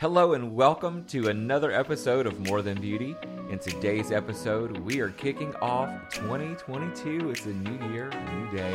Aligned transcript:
Hello 0.00 0.32
and 0.34 0.56
welcome 0.56 1.04
to 1.04 1.28
another 1.28 1.70
episode 1.70 2.26
of 2.26 2.40
More 2.40 2.62
Than 2.62 2.80
Beauty. 2.80 3.14
In 3.48 3.60
today's 3.60 4.10
episode, 4.10 4.76
we 4.78 4.98
are 4.98 5.10
kicking 5.10 5.54
off 5.62 5.88
2022. 6.10 7.30
It's 7.30 7.46
a 7.46 7.50
new 7.50 7.92
year, 7.92 8.10
new 8.32 8.50
day, 8.50 8.74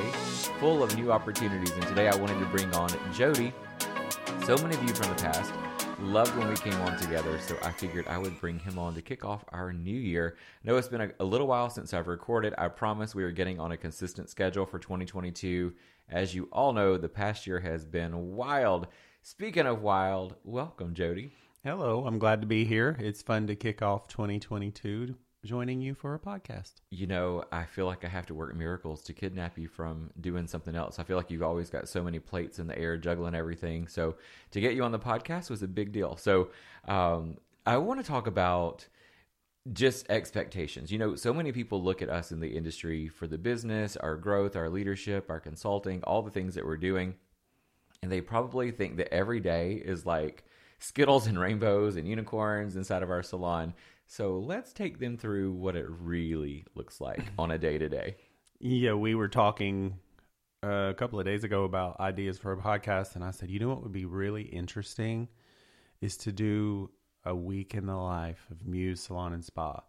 full 0.59 0.81
of 0.81 0.95
new 0.97 1.11
opportunities. 1.11 1.71
And 1.71 1.83
today 1.83 2.07
I 2.07 2.15
wanted 2.15 2.39
to 2.39 2.45
bring 2.45 2.73
on 2.73 2.89
Jody. 3.13 3.51
So 4.45 4.55
many 4.59 4.75
of 4.75 4.81
you 4.81 4.93
from 4.95 5.09
the 5.09 5.21
past 5.21 5.51
loved 5.99 6.37
when 6.37 6.47
we 6.47 6.55
came 6.55 6.79
on 6.81 6.97
together, 6.97 7.37
so 7.39 7.57
I 7.63 7.71
figured 7.71 8.07
I 8.07 8.17
would 8.17 8.39
bring 8.39 8.57
him 8.57 8.79
on 8.79 8.95
to 8.95 9.01
kick 9.01 9.25
off 9.25 9.43
our 9.49 9.73
new 9.73 9.97
year. 9.97 10.37
I 10.63 10.67
know 10.69 10.77
it's 10.77 10.87
been 10.87 11.01
a, 11.01 11.11
a 11.19 11.25
little 11.25 11.47
while 11.47 11.69
since 11.69 11.93
I've 11.93 12.07
recorded. 12.07 12.53
I 12.57 12.69
promise 12.69 13.13
we 13.13 13.25
are 13.25 13.31
getting 13.31 13.59
on 13.59 13.73
a 13.73 13.77
consistent 13.77 14.29
schedule 14.29 14.65
for 14.65 14.79
2022. 14.79 15.73
As 16.09 16.33
you 16.33 16.47
all 16.53 16.71
know, 16.71 16.97
the 16.97 17.09
past 17.09 17.45
year 17.45 17.59
has 17.59 17.83
been 17.83 18.35
wild. 18.37 18.87
Speaking 19.21 19.67
of 19.67 19.81
wild, 19.81 20.35
welcome, 20.43 20.93
Jody. 20.93 21.31
Hello, 21.63 22.05
I'm 22.05 22.19
glad 22.19 22.41
to 22.41 22.47
be 22.47 22.63
here. 22.63 22.95
It's 22.99 23.21
fun 23.21 23.47
to 23.47 23.55
kick 23.55 23.81
off 23.81 24.07
2022 24.07 25.13
joining 25.45 25.81
you 25.81 25.93
for 25.93 26.15
a 26.15 26.19
podcast. 26.19 26.75
You 26.89 27.05
know, 27.05 27.43
I 27.51 27.65
feel 27.65 27.85
like 27.85 28.03
I 28.05 28.07
have 28.07 28.25
to 28.27 28.33
work 28.33 28.55
miracles 28.55 29.03
to 29.03 29.13
kidnap 29.13 29.57
you 29.57 29.67
from 29.67 30.09
doing 30.19 30.47
something 30.47 30.75
else. 30.75 30.99
I 30.99 31.03
feel 31.03 31.17
like 31.17 31.29
you've 31.29 31.43
always 31.43 31.69
got 31.69 31.87
so 31.87 32.01
many 32.01 32.19
plates 32.19 32.59
in 32.59 32.67
the 32.67 32.77
air 32.77 32.97
juggling 32.97 33.35
everything. 33.35 33.87
So 33.87 34.15
to 34.51 34.61
get 34.61 34.73
you 34.73 34.83
on 34.83 34.91
the 34.91 34.99
podcast 34.99 35.49
was 35.49 35.63
a 35.63 35.67
big 35.67 35.91
deal. 35.91 36.15
So 36.17 36.49
um, 36.87 37.37
I 37.65 37.77
want 37.77 37.99
to 37.99 38.05
talk 38.05 38.25
about 38.25 38.87
just 39.73 40.09
expectations. 40.09 40.91
You 40.91 40.97
know, 40.97 41.15
so 41.15 41.33
many 41.33 41.51
people 41.51 41.83
look 41.83 42.01
at 42.01 42.09
us 42.09 42.31
in 42.31 42.39
the 42.39 42.55
industry 42.55 43.07
for 43.09 43.27
the 43.27 43.37
business, 43.37 43.95
our 43.97 44.15
growth, 44.15 44.55
our 44.55 44.69
leadership, 44.69 45.29
our 45.29 45.39
consulting, 45.39 46.01
all 46.03 46.21
the 46.21 46.31
things 46.31 46.55
that 46.55 46.65
we're 46.65 46.77
doing. 46.77 47.15
And 48.01 48.11
they 48.11 48.21
probably 48.21 48.71
think 48.71 48.97
that 48.97 49.13
every 49.13 49.39
day 49.39 49.73
is 49.73 50.05
like 50.05 50.43
Skittles 50.79 51.27
and 51.27 51.37
rainbows 51.37 51.95
and 51.97 52.07
unicorns 52.07 52.75
inside 52.75 53.03
of 53.03 53.11
our 53.11 53.23
salon. 53.23 53.73
So 54.07 54.39
let's 54.39 54.73
take 54.73 54.99
them 54.99 55.17
through 55.17 55.51
what 55.51 55.75
it 55.75 55.85
really 55.87 56.65
looks 56.75 57.01
like 57.01 57.23
on 57.37 57.51
a 57.51 57.57
day 57.57 57.77
to 57.77 57.89
day. 57.89 58.15
Yeah, 58.59 58.93
we 58.93 59.15
were 59.15 59.27
talking 59.27 59.99
uh, 60.63 60.89
a 60.89 60.93
couple 60.93 61.19
of 61.19 61.25
days 61.25 61.43
ago 61.43 61.63
about 61.63 61.99
ideas 61.99 62.37
for 62.37 62.51
a 62.51 62.57
podcast, 62.57 63.15
and 63.15 63.23
I 63.23 63.31
said, 63.31 63.49
you 63.49 63.59
know 63.59 63.69
what 63.69 63.83
would 63.83 63.91
be 63.91 64.05
really 64.05 64.43
interesting 64.43 65.27
is 66.01 66.17
to 66.17 66.31
do 66.31 66.89
a 67.25 67.35
week 67.35 67.75
in 67.75 67.85
the 67.85 67.95
life 67.95 68.45
of 68.49 68.65
Muse 68.65 69.01
Salon 69.01 69.33
and 69.33 69.43
Spa. 69.43 69.81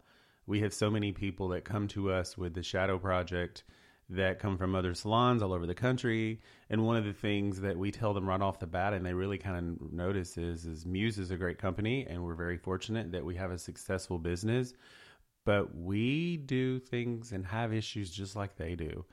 We 0.45 0.61
have 0.61 0.73
so 0.73 0.89
many 0.89 1.11
people 1.11 1.49
that 1.49 1.65
come 1.65 1.87
to 1.89 2.11
us 2.11 2.37
with 2.37 2.53
the 2.53 2.63
Shadow 2.63 2.97
Project 2.97 3.63
that 4.11 4.39
come 4.39 4.57
from 4.57 4.75
other 4.75 4.93
salons 4.93 5.41
all 5.41 5.53
over 5.53 5.65
the 5.65 5.73
country. 5.73 6.41
And 6.69 6.85
one 6.85 6.97
of 6.97 7.05
the 7.05 7.13
things 7.13 7.59
that 7.61 7.77
we 7.77 7.91
tell 7.91 8.13
them 8.13 8.27
right 8.27 8.41
off 8.41 8.59
the 8.59 8.67
bat, 8.67 8.93
and 8.93 9.05
they 9.05 9.13
really 9.13 9.37
kind 9.37 9.79
of 9.81 9.91
notice, 9.93 10.37
is, 10.37 10.65
is 10.65 10.85
Muse 10.85 11.17
is 11.17 11.31
a 11.31 11.37
great 11.37 11.57
company, 11.57 12.05
and 12.09 12.23
we're 12.23 12.35
very 12.35 12.57
fortunate 12.57 13.11
that 13.11 13.25
we 13.25 13.35
have 13.35 13.51
a 13.51 13.57
successful 13.57 14.19
business. 14.19 14.73
But 15.45 15.75
we 15.75 16.37
do 16.37 16.79
things 16.79 17.31
and 17.31 17.45
have 17.45 17.73
issues 17.73 18.11
just 18.11 18.35
like 18.35 18.55
they 18.55 18.75
do. 18.75 19.05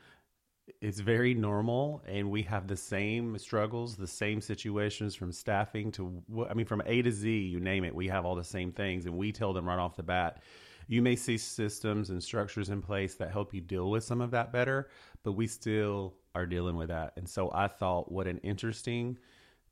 It's 0.82 1.00
very 1.00 1.32
normal, 1.32 2.02
and 2.06 2.30
we 2.30 2.42
have 2.42 2.66
the 2.66 2.76
same 2.76 3.38
struggles, 3.38 3.96
the 3.96 4.06
same 4.06 4.40
situations 4.42 5.14
from 5.14 5.32
staffing 5.32 5.90
to, 5.92 6.22
I 6.50 6.52
mean, 6.52 6.66
from 6.66 6.82
A 6.84 7.00
to 7.00 7.10
Z, 7.10 7.30
you 7.30 7.60
name 7.60 7.84
it, 7.84 7.94
we 7.94 8.08
have 8.08 8.26
all 8.26 8.34
the 8.34 8.44
same 8.44 8.72
things. 8.72 9.06
And 9.06 9.16
we 9.16 9.32
tell 9.32 9.54
them 9.54 9.66
right 9.66 9.78
off 9.78 9.96
the 9.96 10.02
bat, 10.02 10.42
you 10.88 11.00
may 11.02 11.14
see 11.14 11.38
systems 11.38 12.10
and 12.10 12.20
structures 12.22 12.70
in 12.70 12.82
place 12.82 13.14
that 13.16 13.30
help 13.30 13.54
you 13.54 13.60
deal 13.60 13.90
with 13.90 14.02
some 14.02 14.20
of 14.20 14.30
that 14.32 14.52
better, 14.52 14.88
but 15.22 15.32
we 15.32 15.46
still 15.46 16.14
are 16.34 16.46
dealing 16.46 16.76
with 16.76 16.88
that. 16.88 17.12
And 17.16 17.28
so 17.28 17.50
I 17.54 17.68
thought, 17.68 18.10
what 18.10 18.26
an 18.26 18.38
interesting 18.38 19.18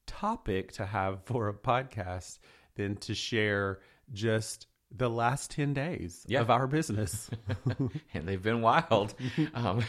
topic 0.06 0.72
to 0.72 0.86
have 0.86 1.22
for 1.24 1.48
a 1.48 1.54
podcast 1.54 2.38
than 2.76 2.96
to 2.96 3.14
share 3.14 3.80
just 4.12 4.66
the 4.94 5.10
last 5.10 5.50
10 5.50 5.74
days 5.74 6.24
Yeah. 6.28 6.40
of 6.42 6.50
our 6.50 6.66
business. 6.66 7.28
and 8.14 8.28
they've 8.28 8.42
been 8.42 8.60
wild. 8.62 9.14
Um, 9.54 9.82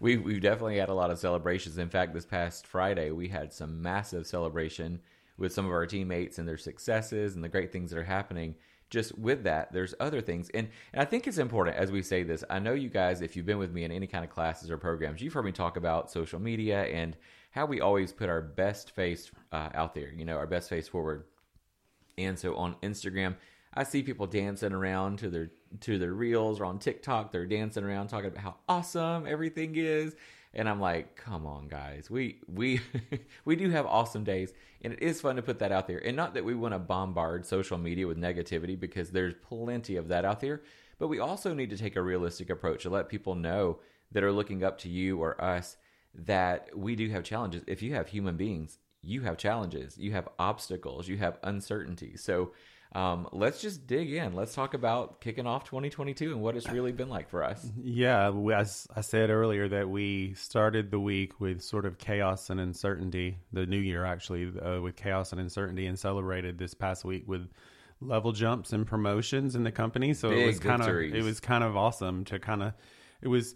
we 0.00 0.16
we 0.16 0.40
definitely 0.40 0.78
had 0.78 0.88
a 0.88 0.94
lot 0.94 1.10
of 1.10 1.18
celebrations. 1.18 1.78
In 1.78 1.88
fact, 1.88 2.12
this 2.14 2.26
past 2.26 2.66
Friday 2.66 3.10
we 3.10 3.28
had 3.28 3.52
some 3.52 3.80
massive 3.82 4.26
celebration 4.26 5.00
with 5.38 5.52
some 5.52 5.66
of 5.66 5.72
our 5.72 5.86
teammates 5.86 6.38
and 6.38 6.48
their 6.48 6.56
successes 6.58 7.34
and 7.34 7.44
the 7.44 7.48
great 7.48 7.70
things 7.72 7.90
that 7.90 7.98
are 7.98 8.04
happening. 8.04 8.54
Just 8.92 9.18
with 9.18 9.44
that, 9.44 9.72
there's 9.72 9.94
other 10.00 10.20
things, 10.20 10.50
and, 10.52 10.68
and 10.92 11.00
I 11.00 11.06
think 11.06 11.26
it's 11.26 11.38
important 11.38 11.78
as 11.78 11.90
we 11.90 12.02
say 12.02 12.24
this. 12.24 12.44
I 12.50 12.58
know 12.58 12.74
you 12.74 12.90
guys, 12.90 13.22
if 13.22 13.34
you've 13.34 13.46
been 13.46 13.56
with 13.56 13.72
me 13.72 13.84
in 13.84 13.90
any 13.90 14.06
kind 14.06 14.22
of 14.22 14.28
classes 14.28 14.70
or 14.70 14.76
programs, 14.76 15.22
you've 15.22 15.32
heard 15.32 15.46
me 15.46 15.52
talk 15.52 15.78
about 15.78 16.10
social 16.10 16.38
media 16.38 16.82
and 16.84 17.16
how 17.52 17.64
we 17.64 17.80
always 17.80 18.12
put 18.12 18.28
our 18.28 18.42
best 18.42 18.90
face 18.90 19.30
uh, 19.50 19.70
out 19.72 19.94
there. 19.94 20.12
You 20.14 20.26
know, 20.26 20.36
our 20.36 20.46
best 20.46 20.68
face 20.68 20.88
forward. 20.88 21.24
And 22.18 22.38
so 22.38 22.54
on 22.56 22.74
Instagram, 22.82 23.36
I 23.72 23.84
see 23.84 24.02
people 24.02 24.26
dancing 24.26 24.74
around 24.74 25.20
to 25.20 25.30
their 25.30 25.50
to 25.80 25.98
their 25.98 26.12
reels 26.12 26.60
or 26.60 26.66
on 26.66 26.78
TikTok, 26.78 27.32
they're 27.32 27.46
dancing 27.46 27.84
around 27.84 28.08
talking 28.08 28.26
about 28.26 28.42
how 28.42 28.56
awesome 28.68 29.26
everything 29.26 29.72
is. 29.74 30.14
And 30.54 30.68
I'm 30.68 30.80
like, 30.80 31.16
come 31.16 31.46
on, 31.46 31.68
guys. 31.68 32.10
We 32.10 32.40
we 32.46 32.80
we 33.44 33.56
do 33.56 33.70
have 33.70 33.86
awesome 33.86 34.24
days, 34.24 34.52
and 34.82 34.92
it 34.92 35.02
is 35.02 35.20
fun 35.20 35.36
to 35.36 35.42
put 35.42 35.58
that 35.60 35.72
out 35.72 35.86
there. 35.86 35.98
And 35.98 36.16
not 36.16 36.34
that 36.34 36.44
we 36.44 36.54
want 36.54 36.74
to 36.74 36.78
bombard 36.78 37.46
social 37.46 37.78
media 37.78 38.06
with 38.06 38.18
negativity 38.18 38.78
because 38.78 39.10
there's 39.10 39.34
plenty 39.42 39.96
of 39.96 40.08
that 40.08 40.24
out 40.24 40.40
there, 40.40 40.62
but 40.98 41.08
we 41.08 41.20
also 41.20 41.54
need 41.54 41.70
to 41.70 41.78
take 41.78 41.96
a 41.96 42.02
realistic 42.02 42.50
approach 42.50 42.82
to 42.82 42.90
let 42.90 43.08
people 43.08 43.34
know 43.34 43.78
that 44.12 44.22
are 44.22 44.32
looking 44.32 44.62
up 44.62 44.78
to 44.78 44.88
you 44.88 45.18
or 45.18 45.42
us 45.42 45.76
that 46.14 46.68
we 46.76 46.94
do 46.96 47.08
have 47.08 47.24
challenges. 47.24 47.62
If 47.66 47.82
you 47.82 47.94
have 47.94 48.08
human 48.08 48.36
beings, 48.36 48.78
you 49.00 49.22
have 49.22 49.36
challenges, 49.38 49.96
you 49.98 50.12
have 50.12 50.28
obstacles, 50.38 51.08
you 51.08 51.16
have 51.16 51.38
uncertainty. 51.42 52.16
So 52.16 52.52
um, 52.94 53.28
let's 53.32 53.60
just 53.60 53.86
dig 53.86 54.12
in. 54.12 54.34
Let's 54.34 54.54
talk 54.54 54.74
about 54.74 55.20
kicking 55.20 55.46
off 55.46 55.64
2022 55.64 56.32
and 56.32 56.42
what 56.42 56.56
it's 56.56 56.68
really 56.68 56.92
been 56.92 57.08
like 57.08 57.30
for 57.30 57.42
us. 57.42 57.70
Yeah, 57.82 58.30
as 58.54 58.86
I 58.94 59.00
said 59.00 59.30
earlier, 59.30 59.68
that 59.68 59.88
we 59.88 60.34
started 60.34 60.90
the 60.90 61.00
week 61.00 61.40
with 61.40 61.62
sort 61.62 61.86
of 61.86 61.96
chaos 61.96 62.50
and 62.50 62.60
uncertainty. 62.60 63.38
The 63.52 63.64
new 63.64 63.78
year, 63.78 64.04
actually, 64.04 64.52
uh, 64.60 64.80
with 64.80 64.96
chaos 64.96 65.32
and 65.32 65.40
uncertainty, 65.40 65.86
and 65.86 65.98
celebrated 65.98 66.58
this 66.58 66.74
past 66.74 67.04
week 67.04 67.26
with 67.26 67.48
level 68.00 68.32
jumps 68.32 68.72
and 68.72 68.86
promotions 68.86 69.54
in 69.54 69.64
the 69.64 69.72
company. 69.72 70.12
So 70.12 70.30
it 70.30 70.46
was 70.46 70.58
kind 70.58 70.82
of 70.82 70.88
it 70.88 71.22
was 71.22 71.40
kind 71.40 71.64
of 71.64 71.76
awesome 71.76 72.24
to 72.26 72.38
kind 72.38 72.62
of 72.62 72.74
it 73.22 73.28
was 73.28 73.54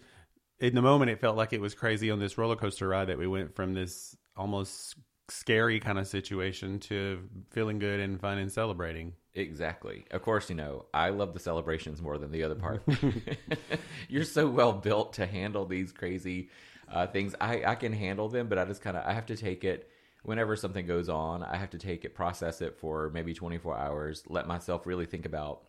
in 0.61 0.75
the 0.75 0.83
moment. 0.83 1.11
It 1.11 1.21
felt 1.21 1.37
like 1.37 1.53
it 1.53 1.61
was 1.61 1.75
crazy 1.75 2.11
on 2.11 2.19
this 2.19 2.39
roller 2.39 2.57
coaster 2.57 2.89
ride 2.89 3.09
that 3.09 3.19
we 3.19 3.27
went 3.27 3.55
from 3.55 3.75
this 3.75 4.17
almost 4.35 4.95
scary 5.29 5.81
kind 5.81 5.99
of 5.99 6.07
situation 6.07 6.79
to 6.79 7.29
feeling 7.51 7.79
good 7.79 8.01
and 8.01 8.21
fun 8.21 8.39
and 8.39 8.51
celebrating. 8.51 9.13
Exactly. 9.37 10.07
Of 10.11 10.23
course, 10.23 10.49
you 10.49 10.57
know, 10.57 10.87
I 10.95 11.11
love 11.11 11.35
the 11.35 11.41
celebrations 11.41 12.01
more 12.01 12.17
than 12.19 12.33
the 12.33 12.43
other 12.43 12.55
part. 12.55 12.83
You're 14.09 14.25
so 14.25 14.49
well 14.49 14.73
built 14.73 15.13
to 15.15 15.27
handle 15.27 15.67
these 15.67 15.93
crazy 15.93 16.49
uh, 16.91 17.07
things. 17.07 17.35
I, 17.41 17.63
I 17.65 17.75
can 17.75 17.93
handle 17.93 18.29
them, 18.29 18.49
but 18.49 18.59
I 18.59 18.65
just 18.65 18.81
kind 18.81 18.97
of 18.97 19.05
I 19.07 19.13
have 19.13 19.27
to 19.27 19.37
take 19.37 19.63
it 19.65 19.91
whenever 20.23 20.57
something 20.57 20.87
goes 20.87 21.11
on. 21.11 21.43
I 21.43 21.57
have 21.57 21.71
to 21.71 21.79
take 21.79 22.05
it, 22.07 22.15
process 22.15 22.63
it 22.63 22.79
for 22.79 23.11
maybe 23.11 23.35
24 23.35 23.77
hours, 23.77 24.25
let 24.29 24.47
myself 24.49 24.87
really 24.87 25.07
think 25.07 25.27
about 25.27 25.63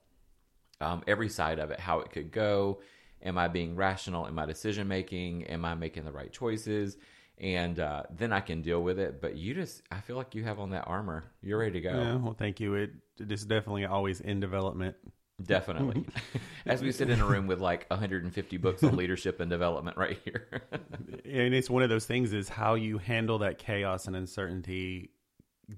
um, 0.81 1.03
every 1.07 1.29
side 1.29 1.59
of 1.59 1.72
it, 1.72 1.79
how 1.79 2.00
it 2.00 2.11
could 2.11 2.31
go. 2.31 2.79
Am 3.23 3.38
I 3.38 3.47
being 3.47 3.75
rational 3.75 4.27
in 4.27 4.35
my 4.35 4.45
decision 4.45 4.88
making? 4.88 5.45
Am 5.45 5.66
I 5.66 5.75
making 5.75 6.06
the 6.06 6.11
right 6.11 6.31
choices? 6.31 6.97
And 7.39 7.79
uh, 7.79 8.03
then 8.09 8.33
I 8.33 8.39
can 8.39 8.61
deal 8.61 8.81
with 8.81 8.97
it. 8.97 9.21
But 9.21 9.37
you 9.37 9.53
just, 9.53 9.83
I 9.91 9.99
feel 9.99 10.15
like 10.15 10.33
you 10.33 10.43
have 10.43 10.59
on 10.59 10.71
that 10.71 10.85
armor. 10.87 11.23
You're 11.41 11.59
ready 11.59 11.73
to 11.73 11.81
go. 11.81 11.91
Yeah, 11.91 12.15
well, 12.15 12.33
thank 12.33 12.59
you. 12.59 12.73
It 12.75 12.91
it 13.19 13.31
is 13.31 13.45
definitely 13.45 13.85
always 13.85 14.21
in 14.21 14.39
development. 14.39 14.95
Definitely. 15.43 16.05
As 16.65 16.81
we 16.81 16.91
sit 16.91 17.09
in 17.09 17.19
a 17.19 17.25
room 17.25 17.47
with 17.47 17.59
like 17.59 17.85
150 17.89 18.57
books 18.57 18.83
on 18.83 18.95
leadership 18.95 19.39
and 19.39 19.49
development 19.49 19.97
right 19.97 20.19
here. 20.23 20.63
and 20.71 21.53
it's 21.53 21.69
one 21.69 21.83
of 21.83 21.89
those 21.89 22.05
things 22.05 22.33
is 22.33 22.49
how 22.49 22.73
you 22.73 22.97
handle 22.97 23.39
that 23.39 23.59
chaos 23.59 24.07
and 24.07 24.15
uncertainty 24.15 25.11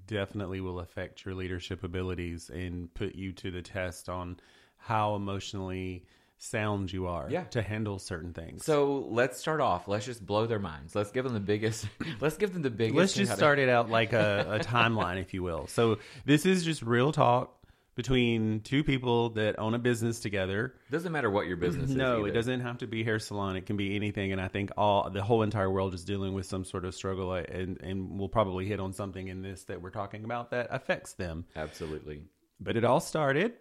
definitely 0.06 0.60
will 0.60 0.80
affect 0.80 1.24
your 1.24 1.34
leadership 1.34 1.82
abilities 1.82 2.48
and 2.48 2.92
put 2.94 3.14
you 3.14 3.32
to 3.32 3.50
the 3.50 3.60
test 3.60 4.08
on 4.08 4.38
how 4.76 5.14
emotionally 5.14 6.06
sound 6.42 6.90
you 6.92 7.06
are 7.06 7.28
Yeah. 7.30 7.44
to 7.44 7.60
handle 7.62 7.98
certain 7.98 8.32
things. 8.32 8.64
so 8.64 9.06
let's 9.10 9.38
start 9.38 9.60
off. 9.60 9.86
Let's 9.86 10.06
just 10.06 10.24
blow 10.24 10.46
their 10.46 10.58
minds. 10.58 10.94
Let's 10.94 11.10
give 11.10 11.24
them 11.24 11.34
the 11.34 11.40
biggest. 11.40 11.86
Let's 12.20 12.36
give 12.38 12.52
them 12.54 12.62
the 12.62 12.70
biggest. 12.70 12.96
let's 12.96 13.12
just 13.12 13.28
how 13.28 13.34
to- 13.34 13.38
start 13.40 13.58
it 13.58 13.68
out 13.68 13.90
like 13.90 14.12
a, 14.14 14.46
a 14.60 14.64
timeline, 14.64 15.20
if 15.20 15.34
you 15.34 15.42
will. 15.42 15.66
So 15.66 15.98
this 16.24 16.46
is 16.46 16.64
just 16.64 16.82
real 16.82 17.12
talk 17.12 17.56
between 17.94 18.60
two 18.60 18.82
people 18.82 19.30
that 19.30 19.58
own 19.58 19.74
a 19.74 19.78
business 19.78 20.20
together. 20.20 20.74
Doesn't 20.90 21.12
matter 21.12 21.30
what 21.30 21.46
your 21.46 21.58
business 21.58 21.90
is. 21.90 21.96
No, 21.96 22.24
it 22.24 22.30
doesn't 22.32 22.60
have 22.60 22.78
to 22.78 22.86
be 22.86 23.04
hair 23.04 23.18
salon. 23.18 23.56
It 23.56 23.66
can 23.66 23.76
be 23.76 23.94
anything, 23.94 24.32
and 24.32 24.40
I 24.40 24.48
think 24.48 24.70
all 24.78 25.10
the 25.10 25.22
whole 25.22 25.42
entire 25.42 25.70
world 25.70 25.92
is 25.92 26.04
dealing 26.04 26.32
with 26.32 26.46
some 26.46 26.64
sort 26.64 26.86
of 26.86 26.94
struggle, 26.94 27.30
uh, 27.32 27.42
and 27.50 27.78
and 27.82 28.18
we'll 28.18 28.28
probably 28.30 28.64
hit 28.66 28.80
on 28.80 28.94
something 28.94 29.28
in 29.28 29.42
this 29.42 29.64
that 29.64 29.82
we're 29.82 29.90
talking 29.90 30.24
about 30.24 30.50
that 30.52 30.68
affects 30.70 31.12
them. 31.14 31.44
Absolutely. 31.54 32.22
But 32.60 32.76
it 32.78 32.84
all 32.84 33.00
started. 33.00 33.52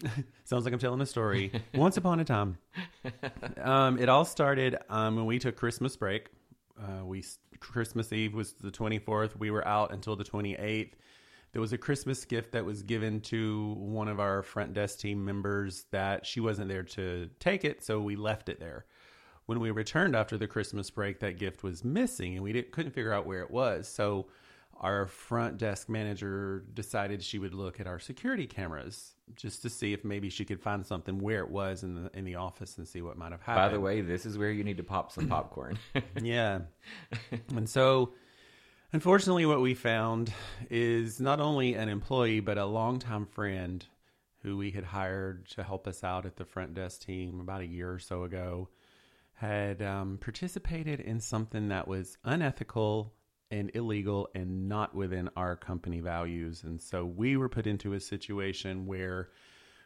sounds 0.44 0.64
like 0.64 0.72
I'm 0.72 0.80
telling 0.80 1.00
a 1.00 1.06
story. 1.06 1.52
Once 1.74 1.96
upon 1.96 2.20
a 2.20 2.24
time, 2.24 2.58
um, 3.60 3.98
it 3.98 4.08
all 4.08 4.24
started 4.24 4.76
um, 4.88 5.16
when 5.16 5.26
we 5.26 5.38
took 5.38 5.56
Christmas 5.56 5.96
break. 5.96 6.28
Uh, 6.80 7.04
we 7.04 7.24
Christmas 7.60 8.12
Eve 8.12 8.34
was 8.34 8.54
the 8.54 8.70
24th. 8.70 9.38
We 9.38 9.50
were 9.50 9.66
out 9.66 9.92
until 9.92 10.16
the 10.16 10.24
28th. 10.24 10.92
there 11.52 11.60
was 11.60 11.72
a 11.72 11.78
Christmas 11.78 12.24
gift 12.24 12.52
that 12.52 12.64
was 12.64 12.82
given 12.82 13.20
to 13.20 13.74
one 13.78 14.08
of 14.08 14.18
our 14.18 14.42
front 14.42 14.74
desk 14.74 14.98
team 14.98 15.24
members 15.24 15.84
that 15.90 16.26
she 16.26 16.40
wasn't 16.40 16.68
there 16.68 16.82
to 16.82 17.28
take 17.38 17.64
it, 17.64 17.84
so 17.84 18.00
we 18.00 18.16
left 18.16 18.48
it 18.48 18.58
there. 18.58 18.86
When 19.46 19.60
we 19.60 19.70
returned 19.70 20.16
after 20.16 20.38
the 20.38 20.46
Christmas 20.46 20.90
break, 20.90 21.20
that 21.20 21.38
gift 21.38 21.62
was 21.62 21.84
missing, 21.84 22.34
and 22.34 22.42
we 22.42 22.60
couldn't 22.62 22.92
figure 22.92 23.12
out 23.12 23.26
where 23.26 23.42
it 23.42 23.50
was. 23.50 23.86
So 23.86 24.26
our 24.82 25.06
front 25.06 25.58
desk 25.58 25.88
manager 25.88 26.64
decided 26.74 27.22
she 27.22 27.38
would 27.38 27.54
look 27.54 27.78
at 27.78 27.86
our 27.86 28.00
security 28.00 28.46
cameras 28.46 29.14
just 29.36 29.62
to 29.62 29.70
see 29.70 29.92
if 29.92 30.04
maybe 30.04 30.28
she 30.28 30.44
could 30.44 30.60
find 30.60 30.84
something 30.84 31.20
where 31.20 31.40
it 31.40 31.50
was 31.50 31.84
in 31.84 31.94
the 31.94 32.10
in 32.18 32.24
the 32.24 32.34
office 32.34 32.76
and 32.78 32.86
see 32.86 33.00
what 33.00 33.16
might 33.16 33.30
have 33.30 33.40
happened. 33.42 33.70
By 33.70 33.74
the 33.74 33.80
way, 33.80 34.00
this 34.00 34.26
is 34.26 34.36
where 34.36 34.50
you 34.50 34.64
need 34.64 34.78
to 34.78 34.82
pop 34.82 35.12
some 35.12 35.28
popcorn. 35.28 35.78
yeah. 36.22 36.60
and 37.54 37.68
so 37.68 38.12
unfortunately 38.92 39.46
what 39.46 39.60
we 39.60 39.72
found 39.72 40.32
is 40.68 41.20
not 41.20 41.40
only 41.40 41.74
an 41.74 41.88
employee 41.88 42.40
but 42.40 42.58
a 42.58 42.66
longtime 42.66 43.26
friend 43.26 43.86
who 44.42 44.56
we 44.56 44.72
had 44.72 44.84
hired 44.84 45.48
to 45.48 45.62
help 45.62 45.86
us 45.86 46.02
out 46.02 46.26
at 46.26 46.36
the 46.36 46.44
front 46.44 46.74
desk 46.74 47.02
team 47.02 47.38
about 47.38 47.60
a 47.60 47.66
year 47.66 47.92
or 47.92 48.00
so 48.00 48.24
ago 48.24 48.68
had 49.34 49.80
um, 49.80 50.18
participated 50.20 51.00
in 51.00 51.20
something 51.20 51.68
that 51.68 51.86
was 51.86 52.18
unethical 52.24 53.12
and 53.52 53.70
illegal 53.74 54.28
and 54.34 54.66
not 54.66 54.94
within 54.94 55.28
our 55.36 55.54
company 55.54 56.00
values. 56.00 56.64
And 56.64 56.80
so 56.80 57.04
we 57.04 57.36
were 57.36 57.50
put 57.50 57.66
into 57.66 57.92
a 57.92 58.00
situation 58.00 58.86
where 58.86 59.28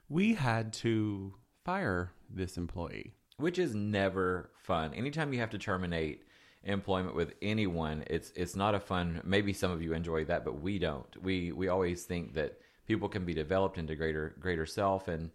we 0.09 0.35
had 0.35 0.73
to 0.75 1.35
fire 1.65 2.13
this 2.31 2.57
employee. 2.57 3.13
Which 3.39 3.59
is 3.59 3.75
never 3.75 4.51
fun. 4.57 4.95
Anytime 4.95 5.33
you 5.33 5.41
have 5.41 5.51
to 5.51 5.59
terminate 5.59 6.23
employment 6.63 7.15
with 7.15 7.35
anyone, 7.43 8.05
it's 8.07 8.33
it's 8.35 8.57
not 8.57 8.75
a 8.75 8.81
fun. 8.81 9.21
Maybe 9.25 9.53
some 9.53 9.71
of 9.71 9.83
you 9.83 9.93
enjoy 9.93 10.25
that, 10.25 10.45
but 10.45 10.63
we 10.63 10.79
don't. 10.79 11.23
We 11.23 11.53
we 11.53 11.69
always 11.69 12.05
think 12.05 12.33
that 12.35 12.59
people 12.87 13.11
can 13.11 13.27
be 13.27 13.35
developed 13.35 13.77
into 13.77 13.95
greater 13.95 14.35
greater 14.41 14.65
self 14.65 15.09
and 15.09 15.31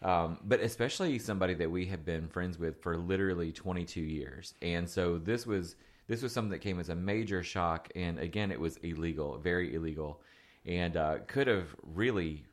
um, 0.00 0.38
but 0.44 0.60
especially 0.60 1.18
somebody 1.18 1.54
that 1.54 1.70
we 1.70 1.86
have 1.86 2.04
been 2.04 2.26
friends 2.26 2.58
with 2.58 2.82
for 2.82 2.96
literally 2.96 3.52
22 3.52 4.00
years. 4.00 4.54
And 4.60 4.88
so 4.88 5.18
this 5.18 5.46
was 5.46 5.76
this 6.12 6.22
was 6.22 6.32
something 6.32 6.50
that 6.50 6.60
came 6.60 6.78
as 6.78 6.90
a 6.90 6.94
major 6.94 7.42
shock, 7.42 7.88
and 7.96 8.18
again, 8.18 8.52
it 8.52 8.60
was 8.60 8.76
illegal, 8.78 9.38
very 9.38 9.74
illegal, 9.74 10.20
and 10.66 10.96
uh, 10.96 11.18
could 11.26 11.46
have 11.46 11.74
really 11.82 12.44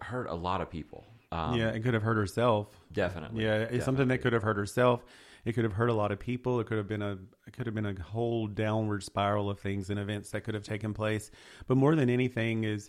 hurt 0.00 0.28
a 0.30 0.34
lot 0.34 0.62
of 0.62 0.70
people. 0.70 1.04
Um, 1.30 1.56
yeah, 1.56 1.68
it 1.68 1.82
could 1.82 1.92
have 1.92 2.02
hurt 2.02 2.16
herself. 2.16 2.68
Definitely. 2.92 3.44
Yeah, 3.44 3.54
it's 3.54 3.62
definitely. 3.62 3.84
something 3.84 4.08
that 4.08 4.18
could 4.22 4.32
have 4.32 4.42
hurt 4.42 4.56
herself. 4.56 5.04
It 5.44 5.52
could 5.52 5.64
have 5.64 5.74
hurt 5.74 5.90
a 5.90 5.94
lot 5.94 6.10
of 6.10 6.20
people. 6.20 6.58
It 6.60 6.66
could 6.66 6.78
have 6.78 6.88
been 6.88 7.02
a 7.02 7.18
it 7.46 7.52
could 7.52 7.66
have 7.66 7.74
been 7.74 7.84
a 7.84 8.00
whole 8.00 8.46
downward 8.46 9.02
spiral 9.02 9.50
of 9.50 9.60
things 9.60 9.90
and 9.90 9.98
events 9.98 10.30
that 10.30 10.42
could 10.44 10.54
have 10.54 10.64
taken 10.64 10.94
place. 10.94 11.30
But 11.66 11.76
more 11.76 11.94
than 11.94 12.08
anything 12.08 12.64
is 12.64 12.88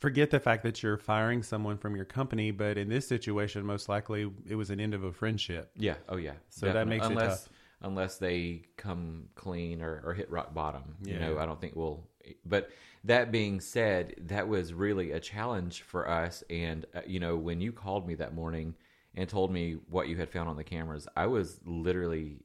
forget 0.00 0.30
the 0.30 0.40
fact 0.40 0.62
that 0.64 0.82
you're 0.82 0.96
firing 0.96 1.42
someone 1.42 1.78
from 1.78 1.94
your 1.94 2.04
company, 2.04 2.50
but 2.50 2.76
in 2.78 2.88
this 2.88 3.06
situation, 3.06 3.64
most 3.64 3.88
likely 3.88 4.30
it 4.48 4.54
was 4.54 4.70
an 4.70 4.80
end 4.80 4.94
of 4.94 5.04
a 5.04 5.12
friendship. 5.12 5.70
Yeah. 5.76 5.94
Oh, 6.08 6.16
yeah. 6.16 6.32
So 6.48 6.66
Definitely. 6.66 6.72
that 6.72 6.86
makes 6.88 7.06
unless, 7.06 7.24
it 7.24 7.28
tough. 7.28 7.48
Unless 7.82 8.18
they 8.18 8.62
come 8.76 9.28
clean 9.34 9.82
or, 9.82 10.02
or 10.04 10.14
hit 10.14 10.30
rock 10.30 10.54
bottom, 10.54 10.94
you 11.04 11.18
know, 11.18 11.38
I 11.38 11.46
don't 11.46 11.60
think 11.60 11.74
we'll. 11.74 12.06
But 12.44 12.70
that 13.04 13.32
being 13.32 13.60
said, 13.60 14.14
that 14.28 14.46
was 14.46 14.72
really 14.72 15.10
a 15.12 15.20
challenge 15.20 15.82
for 15.82 16.08
us. 16.08 16.44
And 16.48 16.86
uh, 16.94 17.00
you 17.06 17.18
know, 17.18 17.36
when 17.36 17.60
you 17.60 17.72
called 17.72 18.06
me 18.06 18.14
that 18.16 18.34
morning 18.34 18.74
and 19.14 19.28
told 19.28 19.52
me 19.52 19.78
what 19.90 20.08
you 20.08 20.16
had 20.16 20.30
found 20.30 20.48
on 20.48 20.56
the 20.56 20.64
cameras, 20.64 21.08
I 21.16 21.26
was 21.26 21.60
literally, 21.64 22.38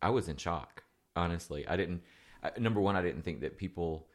I 0.00 0.10
was 0.10 0.28
in 0.28 0.36
shock. 0.36 0.84
Honestly, 1.16 1.66
I 1.66 1.76
didn't. 1.76 2.02
Uh, 2.42 2.50
number 2.58 2.80
one, 2.80 2.96
I 2.96 3.02
didn't 3.02 3.22
think 3.22 3.40
that 3.40 3.58
people 3.58 4.06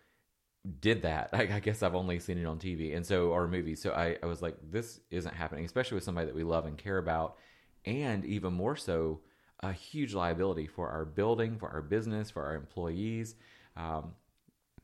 did 0.81 1.04
that. 1.04 1.30
I, 1.34 1.42
I, 1.42 1.60
guess 1.60 1.84
I've 1.84 1.96
only 1.96 2.20
seen 2.20 2.38
it 2.38 2.46
on 2.46 2.60
TV 2.60 2.96
and 2.96 3.06
so 3.06 3.30
or 3.30 3.48
movies. 3.48 3.81
So 3.81 3.92
I, 3.92 4.18
I 4.22 4.26
was 4.26 4.42
like, 4.42 4.56
this 4.72 5.00
isn't 5.10 5.34
happening, 5.34 5.66
especially 5.66 5.96
with 5.96 6.04
somebody 6.04 6.28
that 6.28 6.36
we 6.36 6.44
love 6.44 6.66
and 6.66 6.78
care 6.78 6.98
about, 6.98 7.38
and 7.86 8.26
even 8.26 8.54
more 8.54 8.76
so, 8.76 9.22
a 9.62 9.74
huge 9.74 10.14
liability 10.14 10.68
for 10.68 10.90
our 10.90 11.06
building, 11.06 11.58
for 11.58 11.70
our 11.70 11.82
business, 11.82 12.30
for 12.32 12.44
our 12.44 12.56
employees. 12.56 13.36
Um, 13.76 14.14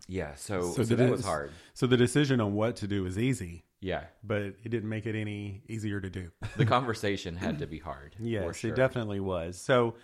yeah, 0.08 0.36
so, 0.36 0.74
so, 0.74 0.84
so 0.84 0.96
that 0.96 1.10
was 1.10 1.26
hard. 1.26 1.52
So 1.74 1.88
the 1.88 1.98
decision 1.98 2.40
on 2.42 2.54
what 2.54 2.76
to 2.78 2.88
do 2.88 3.04
was 3.04 3.18
easy. 3.18 3.64
Yeah, 3.82 4.06
but 4.24 4.42
it 4.42 4.70
didn't 4.70 4.90
make 4.90 5.06
it 5.06 5.16
any 5.16 5.62
easier 5.68 6.00
to 6.00 6.10
do. 6.10 6.32
the 6.58 6.66
conversation 6.66 7.36
had 7.36 7.60
to 7.60 7.68
be 7.68 7.80
hard. 7.80 8.16
Yes, 8.20 8.58
sure. 8.58 8.72
it 8.72 8.76
definitely 8.76 9.20
was. 9.20 9.60
So 9.60 9.96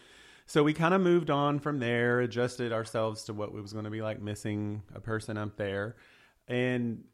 so 0.46 0.64
we 0.64 0.74
kind 0.74 0.94
of 0.94 1.02
moved 1.02 1.30
on 1.30 1.60
from 1.60 1.80
there, 1.80 2.20
adjusted 2.20 2.74
ourselves 2.74 3.24
to 3.24 3.34
what 3.34 3.50
it 3.50 3.54
was 3.54 3.74
going 3.74 3.86
to 3.86 3.92
be 3.92 4.02
like 4.02 4.22
missing 4.22 4.84
a 4.94 5.00
person 5.00 5.38
up 5.38 5.56
there. 5.56 5.96
And 6.48 7.06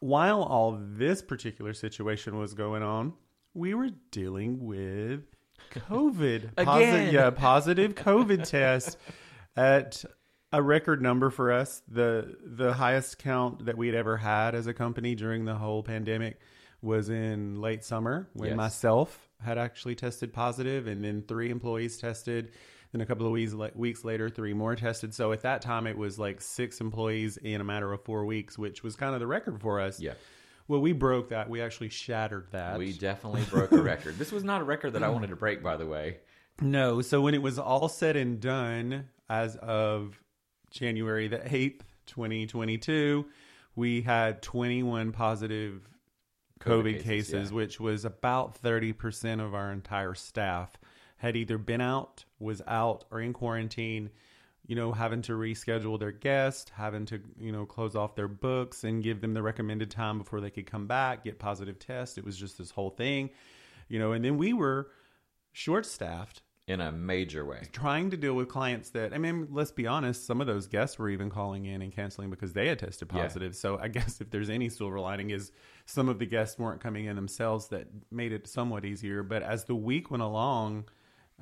while 0.00 0.42
all 0.42 0.76
this 0.80 1.22
particular 1.22 1.74
situation 1.74 2.38
was 2.38 2.54
going 2.54 2.82
on, 2.82 3.12
we 3.54 3.74
were 3.74 3.90
dealing 4.10 4.64
with 4.64 5.20
COVID. 5.70 6.50
Again. 6.56 7.12
yeah, 7.12 7.30
positive 7.30 7.94
COVID 7.94 8.48
test 8.48 8.96
at 9.56 10.04
a 10.52 10.62
record 10.62 11.02
number 11.02 11.30
for 11.30 11.52
us. 11.52 11.82
The 11.88 12.36
the 12.44 12.72
highest 12.72 13.18
count 13.18 13.66
that 13.66 13.76
we'd 13.76 13.94
ever 13.94 14.16
had 14.16 14.54
as 14.54 14.66
a 14.66 14.74
company 14.74 15.14
during 15.14 15.44
the 15.44 15.54
whole 15.54 15.82
pandemic 15.82 16.38
was 16.80 17.08
in 17.08 17.60
late 17.60 17.84
summer 17.84 18.28
when 18.32 18.50
yes. 18.50 18.56
myself 18.56 19.28
had 19.40 19.58
actually 19.58 19.94
tested 19.94 20.32
positive 20.32 20.86
and 20.86 21.04
then 21.04 21.22
three 21.22 21.50
employees 21.50 21.96
tested 21.96 22.50
then 22.92 23.00
a 23.00 23.06
couple 23.06 23.26
of 23.26 23.32
weeks 23.32 23.54
weeks 23.74 24.04
later, 24.04 24.28
three 24.28 24.52
more 24.52 24.76
tested. 24.76 25.14
So 25.14 25.32
at 25.32 25.42
that 25.42 25.62
time, 25.62 25.86
it 25.86 25.96
was 25.96 26.18
like 26.18 26.40
six 26.40 26.80
employees 26.80 27.38
in 27.38 27.60
a 27.60 27.64
matter 27.64 27.90
of 27.92 28.04
four 28.04 28.24
weeks, 28.26 28.58
which 28.58 28.82
was 28.82 28.96
kind 28.96 29.14
of 29.14 29.20
the 29.20 29.26
record 29.26 29.60
for 29.60 29.80
us. 29.80 29.98
Yeah. 29.98 30.12
Well, 30.72 30.80
we 30.80 30.92
broke 30.92 31.28
that. 31.28 31.50
We 31.50 31.60
actually 31.60 31.90
shattered 31.90 32.46
that. 32.52 32.78
We 32.78 32.94
definitely 32.94 33.42
broke 33.42 33.72
a 33.72 33.82
record. 33.82 34.16
This 34.16 34.32
was 34.32 34.42
not 34.42 34.62
a 34.62 34.64
record 34.64 34.94
that 34.94 35.02
I 35.02 35.10
wanted 35.10 35.26
to 35.26 35.36
break, 35.36 35.62
by 35.62 35.76
the 35.76 35.84
way. 35.84 36.20
No. 36.62 37.02
So 37.02 37.20
when 37.20 37.34
it 37.34 37.42
was 37.42 37.58
all 37.58 37.90
said 37.90 38.16
and 38.16 38.40
done, 38.40 39.10
as 39.28 39.56
of 39.56 40.18
January 40.70 41.28
the 41.28 41.40
8th, 41.40 41.80
2022, 42.06 43.26
we 43.76 44.00
had 44.00 44.40
21 44.40 45.12
positive 45.12 45.86
COVID, 46.60 46.94
COVID 46.94 47.02
cases, 47.02 47.04
cases 47.04 47.50
yeah. 47.50 47.56
which 47.56 47.78
was 47.78 48.06
about 48.06 48.58
30% 48.62 49.44
of 49.44 49.54
our 49.54 49.72
entire 49.72 50.14
staff 50.14 50.78
had 51.18 51.36
either 51.36 51.58
been 51.58 51.82
out, 51.82 52.24
was 52.38 52.62
out, 52.66 53.04
or 53.10 53.20
in 53.20 53.34
quarantine, 53.34 54.08
you 54.66 54.76
know, 54.76 54.92
having 54.92 55.22
to 55.22 55.32
reschedule 55.32 55.98
their 55.98 56.12
guest, 56.12 56.70
having 56.74 57.04
to, 57.06 57.20
you 57.38 57.50
know, 57.50 57.66
close 57.66 57.96
off 57.96 58.14
their 58.14 58.28
books 58.28 58.84
and 58.84 59.02
give 59.02 59.20
them 59.20 59.34
the 59.34 59.42
recommended 59.42 59.90
time 59.90 60.18
before 60.18 60.40
they 60.40 60.50
could 60.50 60.66
come 60.66 60.86
back, 60.86 61.24
get 61.24 61.38
positive 61.38 61.78
tests. 61.78 62.16
It 62.16 62.24
was 62.24 62.36
just 62.36 62.58
this 62.58 62.70
whole 62.70 62.90
thing, 62.90 63.30
you 63.88 63.98
know, 63.98 64.12
and 64.12 64.24
then 64.24 64.38
we 64.38 64.52
were 64.52 64.90
short 65.52 65.84
staffed 65.84 66.42
in 66.68 66.80
a 66.80 66.92
major 66.92 67.44
way. 67.44 67.68
Trying 67.72 68.10
to 68.10 68.16
deal 68.16 68.34
with 68.34 68.48
clients 68.48 68.90
that 68.90 69.12
I 69.12 69.18
mean, 69.18 69.48
let's 69.50 69.72
be 69.72 69.86
honest, 69.86 70.26
some 70.26 70.40
of 70.40 70.46
those 70.46 70.66
guests 70.66 70.98
were 70.98 71.08
even 71.08 71.28
calling 71.28 71.66
in 71.66 71.82
and 71.82 71.92
canceling 71.92 72.30
because 72.30 72.52
they 72.52 72.68
had 72.68 72.78
tested 72.78 73.08
positive. 73.08 73.52
Yeah. 73.52 73.58
So 73.58 73.78
I 73.78 73.88
guess 73.96 74.20
if 74.20 74.30
there's 74.30 74.50
any 74.50 74.68
silver 74.68 75.00
lining 75.00 75.30
is 75.30 75.50
some 75.86 76.08
of 76.08 76.18
the 76.18 76.26
guests 76.26 76.58
weren't 76.58 76.80
coming 76.80 77.06
in 77.06 77.16
themselves 77.16 77.68
that 77.68 77.88
made 78.10 78.32
it 78.32 78.46
somewhat 78.46 78.84
easier. 78.84 79.22
But 79.22 79.42
as 79.42 79.64
the 79.64 79.74
week 79.74 80.10
went 80.10 80.22
along, 80.22 80.84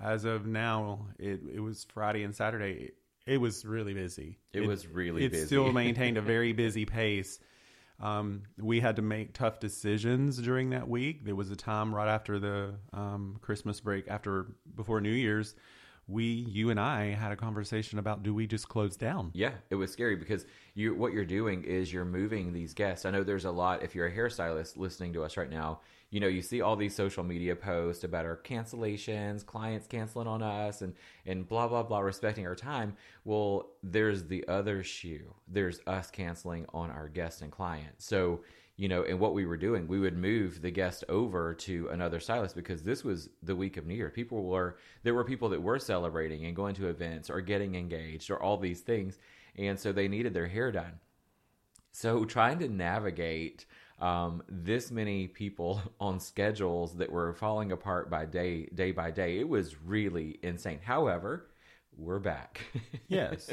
as 0.02 0.24
of 0.24 0.46
now, 0.46 1.06
it 1.18 1.40
it 1.54 1.60
was 1.60 1.86
Friday 1.92 2.22
and 2.22 2.34
Saturday. 2.34 2.92
It 3.26 3.38
was 3.38 3.64
really 3.64 3.94
busy. 3.94 4.38
It, 4.52 4.62
it 4.62 4.66
was 4.66 4.86
really 4.86 5.24
it 5.24 5.32
busy. 5.32 5.46
still 5.46 5.72
maintained 5.72 6.16
a 6.16 6.22
very 6.22 6.52
busy 6.52 6.84
pace. 6.84 7.38
Um, 8.00 8.44
we 8.58 8.80
had 8.80 8.96
to 8.96 9.02
make 9.02 9.34
tough 9.34 9.60
decisions 9.60 10.38
during 10.38 10.70
that 10.70 10.88
week. 10.88 11.24
There 11.24 11.36
was 11.36 11.50
a 11.50 11.56
time 11.56 11.94
right 11.94 12.08
after 12.08 12.38
the 12.38 12.74
um, 12.92 13.36
Christmas 13.42 13.80
break, 13.80 14.08
after 14.08 14.46
before 14.74 15.00
New 15.00 15.10
Year's, 15.10 15.54
we, 16.10 16.24
you 16.24 16.70
and 16.70 16.80
I, 16.80 17.10
had 17.10 17.32
a 17.32 17.36
conversation 17.36 17.98
about 17.98 18.22
do 18.22 18.34
we 18.34 18.46
just 18.46 18.68
close 18.68 18.96
down? 18.96 19.30
Yeah, 19.34 19.52
it 19.70 19.76
was 19.76 19.92
scary 19.92 20.16
because 20.16 20.44
you 20.74 20.94
what 20.94 21.12
you're 21.12 21.24
doing 21.24 21.62
is 21.64 21.92
you're 21.92 22.04
moving 22.04 22.52
these 22.52 22.74
guests. 22.74 23.04
I 23.04 23.10
know 23.10 23.22
there's 23.22 23.44
a 23.44 23.50
lot. 23.50 23.82
If 23.82 23.94
you're 23.94 24.06
a 24.06 24.12
hairstylist 24.12 24.76
listening 24.76 25.12
to 25.14 25.24
us 25.24 25.36
right 25.36 25.50
now, 25.50 25.80
you 26.10 26.18
know, 26.18 26.26
you 26.26 26.42
see 26.42 26.60
all 26.60 26.74
these 26.74 26.94
social 26.94 27.22
media 27.22 27.54
posts 27.54 28.02
about 28.02 28.26
our 28.26 28.36
cancellations, 28.36 29.46
clients 29.46 29.86
canceling 29.86 30.26
on 30.26 30.42
us, 30.42 30.82
and 30.82 30.94
and 31.26 31.48
blah 31.48 31.68
blah 31.68 31.84
blah, 31.84 32.00
respecting 32.00 32.46
our 32.46 32.56
time. 32.56 32.96
Well, 33.24 33.68
there's 33.82 34.24
the 34.24 34.46
other 34.48 34.82
shoe. 34.82 35.34
There's 35.46 35.80
us 35.86 36.10
canceling 36.10 36.66
on 36.74 36.90
our 36.90 37.08
guests 37.08 37.42
and 37.42 37.52
clients. 37.52 38.04
So 38.04 38.40
you 38.80 38.88
know, 38.88 39.02
and 39.02 39.20
what 39.20 39.34
we 39.34 39.44
were 39.44 39.58
doing, 39.58 39.86
we 39.86 40.00
would 40.00 40.16
move 40.16 40.62
the 40.62 40.70
guest 40.70 41.04
over 41.10 41.52
to 41.52 41.88
another 41.88 42.18
stylist 42.18 42.56
because 42.56 42.82
this 42.82 43.04
was 43.04 43.28
the 43.42 43.54
week 43.54 43.76
of 43.76 43.84
New 43.84 43.94
Year. 43.94 44.08
People 44.08 44.44
were 44.44 44.78
there 45.02 45.12
were 45.12 45.22
people 45.22 45.50
that 45.50 45.60
were 45.60 45.78
celebrating 45.78 46.46
and 46.46 46.56
going 46.56 46.74
to 46.76 46.88
events 46.88 47.28
or 47.28 47.42
getting 47.42 47.74
engaged 47.74 48.30
or 48.30 48.42
all 48.42 48.56
these 48.56 48.80
things, 48.80 49.18
and 49.54 49.78
so 49.78 49.92
they 49.92 50.08
needed 50.08 50.32
their 50.32 50.46
hair 50.46 50.72
done. 50.72 50.98
So 51.92 52.24
trying 52.24 52.58
to 52.60 52.68
navigate 52.70 53.66
um, 53.98 54.42
this 54.48 54.90
many 54.90 55.26
people 55.26 55.82
on 56.00 56.18
schedules 56.18 56.96
that 56.96 57.12
were 57.12 57.34
falling 57.34 57.72
apart 57.72 58.08
by 58.08 58.24
day 58.24 58.64
day 58.74 58.92
by 58.92 59.10
day. 59.10 59.38
It 59.40 59.48
was 59.50 59.76
really 59.82 60.38
insane. 60.42 60.80
However, 60.82 61.50
we're 61.98 62.18
back. 62.18 62.62
yes. 63.08 63.52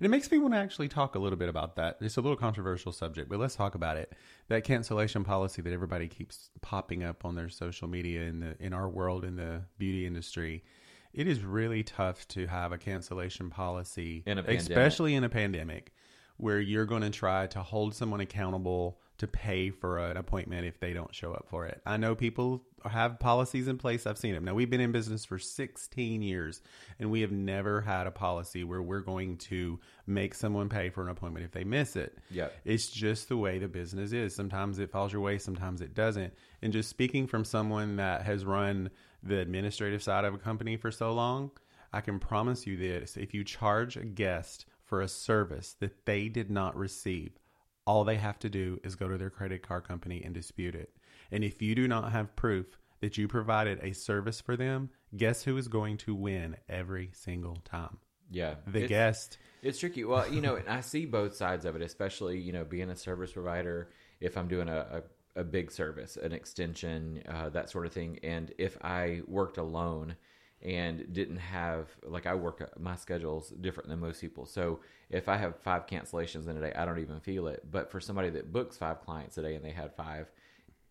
And 0.00 0.06
it 0.06 0.08
makes 0.08 0.30
me 0.30 0.38
want 0.38 0.54
to 0.54 0.58
actually 0.58 0.88
talk 0.88 1.14
a 1.14 1.18
little 1.18 1.36
bit 1.36 1.50
about 1.50 1.76
that. 1.76 1.98
It's 2.00 2.16
a 2.16 2.22
little 2.22 2.36
controversial 2.36 2.90
subject, 2.90 3.28
but 3.28 3.38
let's 3.38 3.54
talk 3.54 3.74
about 3.74 3.98
it. 3.98 4.14
That 4.48 4.64
cancellation 4.64 5.24
policy 5.24 5.60
that 5.60 5.72
everybody 5.74 6.08
keeps 6.08 6.48
popping 6.62 7.04
up 7.04 7.26
on 7.26 7.34
their 7.34 7.50
social 7.50 7.86
media 7.86 8.22
in 8.22 8.40
the 8.40 8.56
in 8.58 8.72
our 8.72 8.88
world 8.88 9.26
in 9.26 9.36
the 9.36 9.64
beauty 9.76 10.06
industry. 10.06 10.64
It 11.12 11.26
is 11.26 11.42
really 11.42 11.82
tough 11.82 12.26
to 12.28 12.46
have 12.46 12.72
a 12.72 12.78
cancellation 12.78 13.50
policy, 13.50 14.22
In 14.24 14.38
a 14.38 14.42
especially 14.42 15.14
in 15.14 15.24
a 15.24 15.28
pandemic, 15.28 15.92
where 16.38 16.60
you're 16.60 16.86
going 16.86 17.02
to 17.02 17.10
try 17.10 17.46
to 17.48 17.62
hold 17.62 17.94
someone 17.94 18.20
accountable 18.20 19.00
to 19.20 19.26
pay 19.26 19.68
for 19.68 19.98
an 19.98 20.16
appointment 20.16 20.66
if 20.66 20.80
they 20.80 20.94
don't 20.94 21.14
show 21.14 21.32
up 21.32 21.46
for 21.50 21.66
it. 21.66 21.82
I 21.84 21.98
know 21.98 22.14
people 22.14 22.62
have 22.88 23.20
policies 23.20 23.68
in 23.68 23.76
place. 23.76 24.06
I've 24.06 24.16
seen 24.16 24.32
them. 24.32 24.46
Now, 24.46 24.54
we've 24.54 24.70
been 24.70 24.80
in 24.80 24.92
business 24.92 25.26
for 25.26 25.38
16 25.38 26.22
years 26.22 26.62
and 26.98 27.10
we 27.10 27.20
have 27.20 27.30
never 27.30 27.82
had 27.82 28.06
a 28.06 28.10
policy 28.10 28.64
where 28.64 28.80
we're 28.80 29.00
going 29.00 29.36
to 29.36 29.78
make 30.06 30.34
someone 30.34 30.70
pay 30.70 30.88
for 30.88 31.02
an 31.02 31.10
appointment 31.10 31.44
if 31.44 31.52
they 31.52 31.64
miss 31.64 31.96
it. 31.96 32.16
Yep. 32.30 32.56
It's 32.64 32.88
just 32.88 33.28
the 33.28 33.36
way 33.36 33.58
the 33.58 33.68
business 33.68 34.12
is. 34.12 34.34
Sometimes 34.34 34.78
it 34.78 34.90
falls 34.90 35.12
your 35.12 35.20
way, 35.20 35.36
sometimes 35.36 35.82
it 35.82 35.94
doesn't. 35.94 36.32
And 36.62 36.72
just 36.72 36.88
speaking 36.88 37.26
from 37.26 37.44
someone 37.44 37.96
that 37.96 38.22
has 38.22 38.46
run 38.46 38.90
the 39.22 39.38
administrative 39.38 40.02
side 40.02 40.24
of 40.24 40.32
a 40.32 40.38
company 40.38 40.78
for 40.78 40.90
so 40.90 41.12
long, 41.12 41.50
I 41.92 42.00
can 42.00 42.18
promise 42.18 42.66
you 42.66 42.78
this 42.78 43.18
if 43.18 43.34
you 43.34 43.44
charge 43.44 43.98
a 43.98 44.04
guest 44.04 44.64
for 44.82 45.02
a 45.02 45.08
service 45.08 45.76
that 45.80 46.06
they 46.06 46.28
did 46.28 46.50
not 46.50 46.74
receive, 46.74 47.38
all 47.86 48.04
they 48.04 48.16
have 48.16 48.38
to 48.40 48.48
do 48.48 48.78
is 48.84 48.94
go 48.96 49.08
to 49.08 49.18
their 49.18 49.30
credit 49.30 49.62
card 49.62 49.84
company 49.84 50.22
and 50.24 50.34
dispute 50.34 50.74
it. 50.74 50.94
And 51.32 51.44
if 51.44 51.62
you 51.62 51.74
do 51.74 51.88
not 51.88 52.12
have 52.12 52.36
proof 52.36 52.78
that 53.00 53.16
you 53.16 53.28
provided 53.28 53.78
a 53.82 53.92
service 53.94 54.40
for 54.40 54.56
them, 54.56 54.90
guess 55.16 55.42
who 55.44 55.56
is 55.56 55.68
going 55.68 55.96
to 55.98 56.14
win 56.14 56.56
every 56.68 57.10
single 57.12 57.56
time? 57.64 57.98
Yeah. 58.30 58.56
The 58.66 58.84
It's- 58.84 58.88
guest. 58.88 59.38
It's 59.62 59.78
tricky. 59.78 60.04
Well, 60.04 60.30
you 60.32 60.40
know, 60.40 60.54
and 60.56 60.68
I 60.68 60.80
see 60.80 61.06
both 61.06 61.34
sides 61.34 61.64
of 61.64 61.76
it, 61.76 61.82
especially, 61.82 62.38
you 62.38 62.52
know, 62.52 62.64
being 62.64 62.90
a 62.90 62.96
service 62.96 63.32
provider, 63.32 63.90
if 64.20 64.36
I'm 64.36 64.48
doing 64.48 64.68
a, 64.68 65.02
a, 65.36 65.40
a 65.40 65.44
big 65.44 65.70
service, 65.70 66.16
an 66.16 66.32
extension, 66.32 67.22
uh, 67.28 67.48
that 67.50 67.70
sort 67.70 67.86
of 67.86 67.92
thing. 67.92 68.18
And 68.22 68.52
if 68.58 68.76
I 68.82 69.22
worked 69.26 69.56
alone 69.58 70.16
and 70.62 71.12
didn't 71.12 71.38
have, 71.38 71.88
like, 72.04 72.26
I 72.26 72.34
work, 72.34 72.78
my 72.78 72.96
schedule's 72.96 73.50
different 73.50 73.88
than 73.88 73.98
most 73.98 74.20
people. 74.20 74.44
So 74.46 74.80
if 75.08 75.28
I 75.28 75.36
have 75.36 75.58
five 75.60 75.86
cancellations 75.86 76.48
in 76.48 76.56
a 76.56 76.60
day, 76.60 76.72
I 76.74 76.84
don't 76.84 76.98
even 76.98 77.20
feel 77.20 77.46
it. 77.46 77.64
But 77.70 77.90
for 77.90 78.00
somebody 78.00 78.30
that 78.30 78.52
books 78.52 78.76
five 78.76 79.00
clients 79.00 79.38
a 79.38 79.42
day 79.42 79.54
and 79.54 79.64
they 79.64 79.70
had 79.70 79.94
five, 79.94 80.30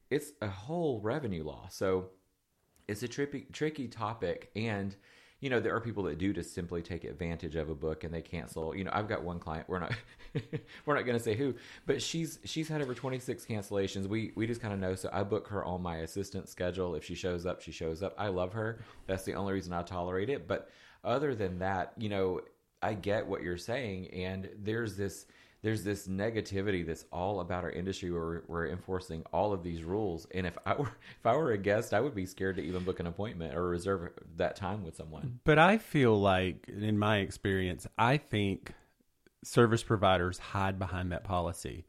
it's 0.09 0.31
a 0.41 0.47
whole 0.47 0.99
revenue 1.01 1.43
loss. 1.43 1.75
So, 1.75 2.09
it's 2.87 3.03
a 3.03 3.07
tricky 3.07 3.45
tricky 3.53 3.87
topic 3.87 4.49
and 4.55 4.95
you 5.39 5.49
know 5.49 5.59
there 5.59 5.75
are 5.75 5.81
people 5.81 6.03
that 6.03 6.17
do 6.17 6.33
just 6.33 6.53
simply 6.53 6.81
take 6.81 7.03
advantage 7.03 7.55
of 7.55 7.69
a 7.69 7.75
book 7.75 8.03
and 8.03 8.13
they 8.13 8.21
cancel 8.21 8.75
you 8.75 8.83
know 8.83 8.91
i've 8.93 9.07
got 9.07 9.23
one 9.23 9.39
client 9.39 9.67
we're 9.67 9.79
not 9.79 9.93
we're 10.85 10.95
not 10.95 11.05
going 11.05 11.17
to 11.17 11.23
say 11.23 11.35
who 11.35 11.53
but 11.85 12.01
she's 12.01 12.39
she's 12.43 12.67
had 12.67 12.81
over 12.81 12.93
26 12.93 13.45
cancellations. 13.45 14.07
We 14.07 14.31
we 14.35 14.47
just 14.47 14.61
kind 14.61 14.73
of 14.73 14.79
know 14.79 14.95
so 14.95 15.09
i 15.11 15.23
book 15.23 15.47
her 15.47 15.63
on 15.63 15.81
my 15.81 15.97
assistant 15.97 16.49
schedule. 16.49 16.95
If 16.95 17.03
she 17.03 17.15
shows 17.15 17.45
up 17.45 17.61
she 17.61 17.71
shows 17.71 18.03
up. 18.03 18.13
I 18.17 18.27
love 18.27 18.53
her. 18.53 18.79
That's 19.07 19.23
the 19.23 19.35
only 19.35 19.53
reason 19.53 19.73
i 19.73 19.81
tolerate 19.83 20.29
it. 20.29 20.47
But 20.47 20.69
other 21.03 21.33
than 21.35 21.59
that 21.59 21.93
you 21.97 22.09
know 22.09 22.41
i 22.81 22.93
get 22.93 23.25
what 23.25 23.41
you're 23.41 23.57
saying 23.57 24.07
and 24.11 24.49
there's 24.61 24.95
this 24.95 25.25
there's 25.61 25.83
this 25.83 26.07
negativity 26.07 26.85
that's 26.85 27.05
all 27.11 27.41
about 27.41 27.63
our 27.63 27.71
industry 27.71 28.11
where 28.11 28.43
we're, 28.47 28.67
enforcing 28.69 29.23
all 29.33 29.51
of 29.51 29.63
these 29.63 29.83
rules 29.83 30.27
and 30.33 30.45
if 30.45 30.57
i 30.65 30.73
were 30.73 30.91
if 31.19 31.25
i 31.25 31.35
were 31.35 31.51
a 31.51 31.57
guest 31.57 31.93
i 31.93 31.99
would 31.99 32.15
be 32.15 32.25
scared 32.25 32.55
to 32.55 32.61
even 32.61 32.83
book 32.83 32.99
an 32.99 33.07
appointment 33.07 33.55
or 33.55 33.67
reserve 33.67 34.09
that 34.37 34.55
time 34.55 34.83
with 34.83 34.95
someone 34.95 35.39
But 35.43 35.57
I 35.59 35.77
feel 35.77 36.19
like, 36.19 36.67
in 36.67 36.97
my 36.97 37.17
experience, 37.17 37.87
I 37.97 38.17
think 38.17 38.73
service 39.43 39.83
providers 39.83 40.37
hide 40.37 40.77
behind 40.77 41.11
that 41.11 41.23
policy. 41.23 41.85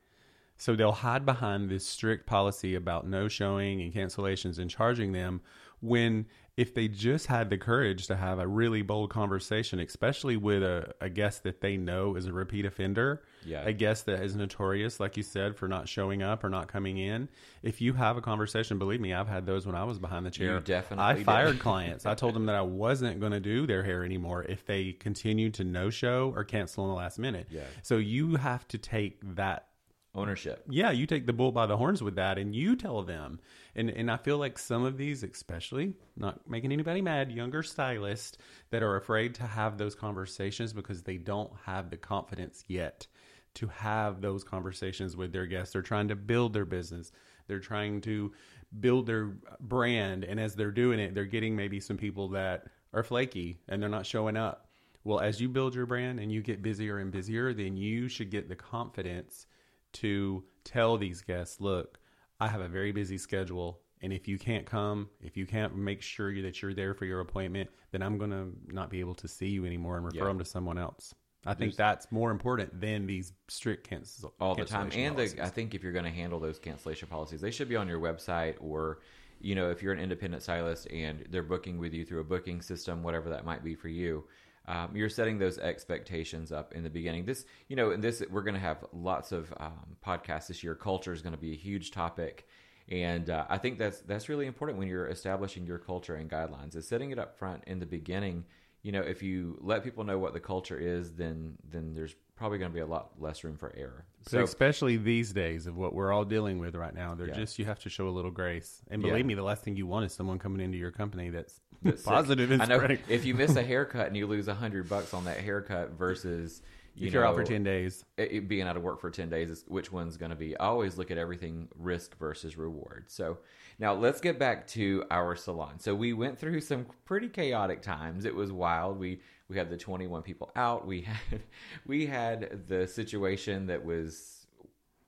So 0.56 0.76
they'll 0.76 0.92
hide 0.92 1.24
behind 1.24 1.70
this 1.70 1.86
strict 1.86 2.26
policy 2.26 2.74
about 2.74 3.06
no 3.06 3.28
showing 3.28 3.80
and 3.80 3.92
cancellations 3.92 4.58
and 4.58 4.70
charging 4.70 5.12
them 5.12 5.40
when 5.80 6.26
if 6.56 6.74
they 6.74 6.88
just 6.88 7.26
had 7.26 7.48
the 7.48 7.56
courage 7.56 8.06
to 8.08 8.14
have 8.16 8.38
a 8.38 8.46
really 8.46 8.82
bold 8.82 9.08
conversation, 9.08 9.78
especially 9.80 10.36
with 10.36 10.62
a, 10.62 10.92
a 11.00 11.08
guest 11.08 11.42
that 11.44 11.62
they 11.62 11.78
know 11.78 12.16
is 12.16 12.26
a 12.26 12.32
repeat 12.34 12.66
offender, 12.66 13.22
Yeah. 13.46 13.62
a 13.64 13.72
guest 13.72 14.04
that 14.06 14.22
is 14.22 14.36
notorious, 14.36 15.00
like 15.00 15.16
you 15.16 15.22
said, 15.22 15.56
for 15.56 15.68
not 15.68 15.88
showing 15.88 16.22
up 16.22 16.44
or 16.44 16.50
not 16.50 16.68
coming 16.68 16.98
in. 16.98 17.30
If 17.62 17.80
you 17.80 17.94
have 17.94 18.18
a 18.18 18.20
conversation, 18.20 18.78
believe 18.78 19.00
me, 19.00 19.14
I've 19.14 19.28
had 19.28 19.46
those 19.46 19.64
when 19.64 19.74
I 19.74 19.84
was 19.84 19.98
behind 19.98 20.26
the 20.26 20.30
chair. 20.30 20.60
definitely 20.60 21.04
I 21.04 21.14
did. 21.14 21.24
fired 21.24 21.58
clients. 21.60 22.04
I 22.04 22.14
told 22.14 22.34
them 22.34 22.44
that 22.46 22.56
I 22.56 22.62
wasn't 22.62 23.20
going 23.20 23.32
to 23.32 23.40
do 23.40 23.66
their 23.66 23.82
hair 23.82 24.04
anymore 24.04 24.42
if 24.42 24.66
they 24.66 24.92
continued 24.92 25.54
to 25.54 25.64
no 25.64 25.88
show 25.88 26.30
or 26.36 26.44
cancel 26.44 26.84
in 26.84 26.90
the 26.90 26.96
last 26.96 27.18
minute. 27.18 27.46
Yeah. 27.48 27.62
So 27.82 27.96
you 27.96 28.36
have 28.36 28.68
to 28.68 28.76
take 28.76 29.18
that 29.36 29.68
ownership 30.12 30.64
yeah, 30.68 30.90
you 30.90 31.06
take 31.06 31.24
the 31.26 31.32
bull 31.32 31.52
by 31.52 31.66
the 31.66 31.76
horns 31.76 32.02
with 32.02 32.16
that 32.16 32.36
and 32.36 32.52
you 32.54 32.74
tell 32.74 33.00
them. 33.02 33.38
And 33.74 33.90
and 33.90 34.10
I 34.10 34.16
feel 34.16 34.38
like 34.38 34.58
some 34.58 34.84
of 34.84 34.96
these, 34.96 35.22
especially 35.22 35.94
not 36.16 36.48
making 36.48 36.72
anybody 36.72 37.02
mad, 37.02 37.30
younger 37.32 37.62
stylists 37.62 38.38
that 38.70 38.82
are 38.82 38.96
afraid 38.96 39.34
to 39.36 39.44
have 39.44 39.78
those 39.78 39.94
conversations 39.94 40.72
because 40.72 41.02
they 41.02 41.16
don't 41.16 41.52
have 41.64 41.90
the 41.90 41.96
confidence 41.96 42.64
yet 42.68 43.06
to 43.54 43.66
have 43.68 44.20
those 44.20 44.44
conversations 44.44 45.16
with 45.16 45.32
their 45.32 45.46
guests. 45.46 45.72
They're 45.72 45.82
trying 45.82 46.08
to 46.08 46.16
build 46.16 46.52
their 46.52 46.64
business. 46.64 47.10
They're 47.46 47.58
trying 47.58 48.00
to 48.02 48.32
build 48.78 49.06
their 49.06 49.32
brand 49.58 50.24
and 50.24 50.38
as 50.38 50.54
they're 50.54 50.70
doing 50.70 51.00
it, 51.00 51.14
they're 51.14 51.24
getting 51.24 51.56
maybe 51.56 51.80
some 51.80 51.96
people 51.96 52.28
that 52.28 52.66
are 52.92 53.02
flaky 53.02 53.58
and 53.68 53.82
they're 53.82 53.88
not 53.88 54.06
showing 54.06 54.36
up. 54.36 54.68
Well, 55.02 55.20
as 55.20 55.40
you 55.40 55.48
build 55.48 55.74
your 55.74 55.86
brand 55.86 56.20
and 56.20 56.30
you 56.30 56.42
get 56.42 56.62
busier 56.62 56.98
and 56.98 57.10
busier, 57.10 57.52
then 57.52 57.76
you 57.76 58.08
should 58.08 58.30
get 58.30 58.48
the 58.48 58.54
confidence 58.54 59.46
to 59.94 60.44
tell 60.62 60.96
these 60.96 61.22
guests, 61.22 61.60
look, 61.60 61.98
I 62.40 62.48
have 62.48 62.60
a 62.60 62.68
very 62.68 62.92
busy 62.92 63.18
schedule. 63.18 63.80
And 64.02 64.12
if 64.14 64.26
you 64.26 64.38
can't 64.38 64.64
come, 64.64 65.10
if 65.20 65.36
you 65.36 65.44
can't 65.44 65.76
make 65.76 66.00
sure 66.00 66.40
that 66.40 66.62
you're 66.62 66.72
there 66.72 66.94
for 66.94 67.04
your 67.04 67.20
appointment, 67.20 67.68
then 67.92 68.02
I'm 68.02 68.16
going 68.16 68.30
to 68.30 68.48
not 68.74 68.88
be 68.88 69.00
able 69.00 69.14
to 69.16 69.28
see 69.28 69.48
you 69.48 69.66
anymore 69.66 69.96
and 69.98 70.06
refer 70.06 70.20
Yeah. 70.20 70.24
them 70.24 70.38
to 70.38 70.44
someone 70.44 70.78
else. 70.78 71.14
I 71.44 71.54
think 71.54 71.74
that's 71.76 72.10
more 72.10 72.30
important 72.30 72.80
than 72.80 73.06
these 73.06 73.32
strict 73.48 73.88
cancel 73.88 74.34
all 74.40 74.54
the 74.54 74.64
time. 74.64 74.90
And 74.94 75.16
the. 75.16 75.42
I 75.42 75.48
think 75.48 75.74
if 75.74 75.82
you're 75.82 75.92
going 75.92 76.04
to 76.04 76.10
handle 76.10 76.38
those 76.38 76.58
cancellation 76.58 77.08
policies, 77.08 77.40
they 77.40 77.50
should 77.50 77.68
be 77.68 77.76
on 77.76 77.88
your 77.88 78.00
website 78.00 78.56
or, 78.60 79.00
you 79.40 79.54
know, 79.54 79.70
if 79.70 79.82
you're 79.82 79.92
an 79.94 80.00
independent 80.00 80.42
stylist 80.42 80.86
and 80.90 81.24
they're 81.30 81.42
booking 81.42 81.78
with 81.78 81.94
you 81.94 82.04
through 82.04 82.20
a 82.20 82.24
booking 82.24 82.60
system, 82.60 83.02
whatever 83.02 83.30
that 83.30 83.44
might 83.44 83.64
be 83.64 83.74
for 83.74 83.88
you. 83.88 84.24
Um, 84.70 84.94
you're 84.94 85.08
setting 85.08 85.38
those 85.38 85.58
expectations 85.58 86.52
up 86.52 86.72
in 86.74 86.84
the 86.84 86.90
beginning. 86.90 87.24
This, 87.24 87.44
you 87.68 87.74
know, 87.74 87.90
and 87.90 88.02
this 88.02 88.22
we're 88.30 88.42
going 88.42 88.54
to 88.54 88.60
have 88.60 88.84
lots 88.92 89.32
of 89.32 89.52
um, 89.58 89.96
podcasts 90.06 90.46
this 90.46 90.62
year. 90.62 90.76
Culture 90.76 91.12
is 91.12 91.22
going 91.22 91.34
to 91.34 91.40
be 91.40 91.52
a 91.52 91.56
huge 91.56 91.90
topic, 91.90 92.46
and 92.88 93.28
uh, 93.30 93.46
I 93.48 93.58
think 93.58 93.78
that's 93.78 94.00
that's 94.02 94.28
really 94.28 94.46
important 94.46 94.78
when 94.78 94.86
you're 94.86 95.08
establishing 95.08 95.66
your 95.66 95.78
culture 95.78 96.14
and 96.14 96.30
guidelines. 96.30 96.76
Is 96.76 96.86
setting 96.86 97.10
it 97.10 97.18
up 97.18 97.36
front 97.36 97.64
in 97.66 97.80
the 97.80 97.86
beginning. 97.86 98.44
You 98.82 98.92
know, 98.92 99.02
if 99.02 99.22
you 99.22 99.58
let 99.60 99.82
people 99.82 100.04
know 100.04 100.18
what 100.18 100.34
the 100.34 100.40
culture 100.40 100.78
is, 100.78 101.12
then 101.14 101.56
then 101.68 101.92
there's 101.92 102.14
probably 102.36 102.58
going 102.58 102.70
to 102.70 102.74
be 102.74 102.80
a 102.80 102.86
lot 102.86 103.10
less 103.18 103.42
room 103.44 103.56
for 103.56 103.74
error. 103.76 104.06
So, 104.28 104.42
especially 104.42 104.96
these 104.96 105.32
days 105.32 105.66
of 105.66 105.76
what 105.76 105.94
we're 105.94 106.12
all 106.12 106.24
dealing 106.24 106.58
with 106.58 106.74
right 106.74 106.94
now, 106.94 107.14
they're 107.14 107.28
Yeah. 107.28 107.34
just 107.34 107.58
you 107.58 107.64
have 107.66 107.80
to 107.80 107.90
show 107.90 108.08
a 108.08 108.14
little 108.18 108.30
grace. 108.30 108.82
And 108.88 109.02
Yeah. 109.02 109.10
believe 109.10 109.26
me, 109.26 109.34
the 109.34 109.42
last 109.42 109.64
thing 109.64 109.76
you 109.76 109.86
want 109.86 110.06
is 110.06 110.12
someone 110.12 110.38
coming 110.38 110.60
into 110.60 110.78
your 110.78 110.92
company 110.92 111.28
that's. 111.28 111.60
positive 112.04 112.52
I 112.52 112.64
know 112.66 112.76
spreading. 112.76 112.98
if 113.08 113.24
you 113.24 113.34
miss 113.34 113.56
a 113.56 113.62
haircut 113.72 114.06
and 114.06 114.16
you 114.16 114.26
lose 114.26 114.48
a 114.48 114.54
hundred 114.54 114.88
bucks 114.88 115.14
on 115.14 115.24
that 115.24 115.38
haircut 115.38 115.92
versus 115.92 116.62
you 116.94 117.06
if 117.06 117.12
you're 117.14 117.24
out 117.24 117.34
for 117.34 117.44
ten 117.44 117.62
days, 117.62 118.04
it, 118.16 118.32
it 118.32 118.48
being 118.48 118.66
out 118.66 118.76
of 118.76 118.82
work 118.82 119.00
for 119.00 119.10
10 119.10 119.30
days 119.30 119.48
is 119.48 119.64
which 119.68 119.92
one's 119.92 120.16
going 120.16 120.30
to 120.30 120.36
be. 120.36 120.56
I 120.58 120.66
always 120.66 120.98
look 120.98 121.10
at 121.10 121.18
everything 121.18 121.68
risk 121.78 122.18
versus 122.18 122.56
reward. 122.56 123.04
So 123.06 123.38
now 123.78 123.94
let's 123.94 124.20
get 124.20 124.38
back 124.38 124.66
to 124.68 125.04
our 125.10 125.36
salon. 125.36 125.78
So 125.78 125.94
we 125.94 126.12
went 126.12 126.38
through 126.38 126.60
some 126.60 126.86
pretty 127.04 127.28
chaotic 127.28 127.80
times. 127.80 128.24
It 128.24 128.34
was 128.34 128.52
wild. 128.52 128.98
We 128.98 129.20
we 129.48 129.56
had 129.56 129.70
the 129.70 129.76
21 129.76 130.22
people 130.22 130.50
out. 130.56 130.86
We 130.86 131.02
had 131.02 131.42
we 131.86 132.06
had 132.06 132.68
the 132.68 132.86
situation 132.86 133.66
that 133.68 133.84
was 133.84 134.39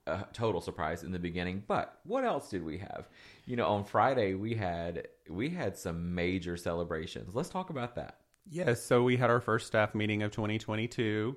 a 0.07 0.25
total 0.33 0.59
surprise 0.61 1.03
in 1.03 1.11
the 1.11 1.19
beginning 1.19 1.63
but 1.67 1.99
what 2.03 2.23
else 2.25 2.49
did 2.49 2.63
we 2.63 2.77
have 2.77 3.07
you 3.45 3.55
know 3.55 3.67
on 3.67 3.83
friday 3.83 4.33
we 4.33 4.53
had 4.53 5.07
we 5.29 5.49
had 5.49 5.77
some 5.77 6.13
major 6.13 6.57
celebrations 6.57 7.33
let's 7.35 7.49
talk 7.49 7.69
about 7.69 7.95
that 7.95 8.17
yes. 8.49 8.83
So 8.83 9.03
we 9.03 9.15
had 9.15 9.29
our 9.29 9.39
first 9.39 9.67
staff 9.67 9.95
meeting 9.95 10.21
of 10.23 10.31
2022. 10.31 11.35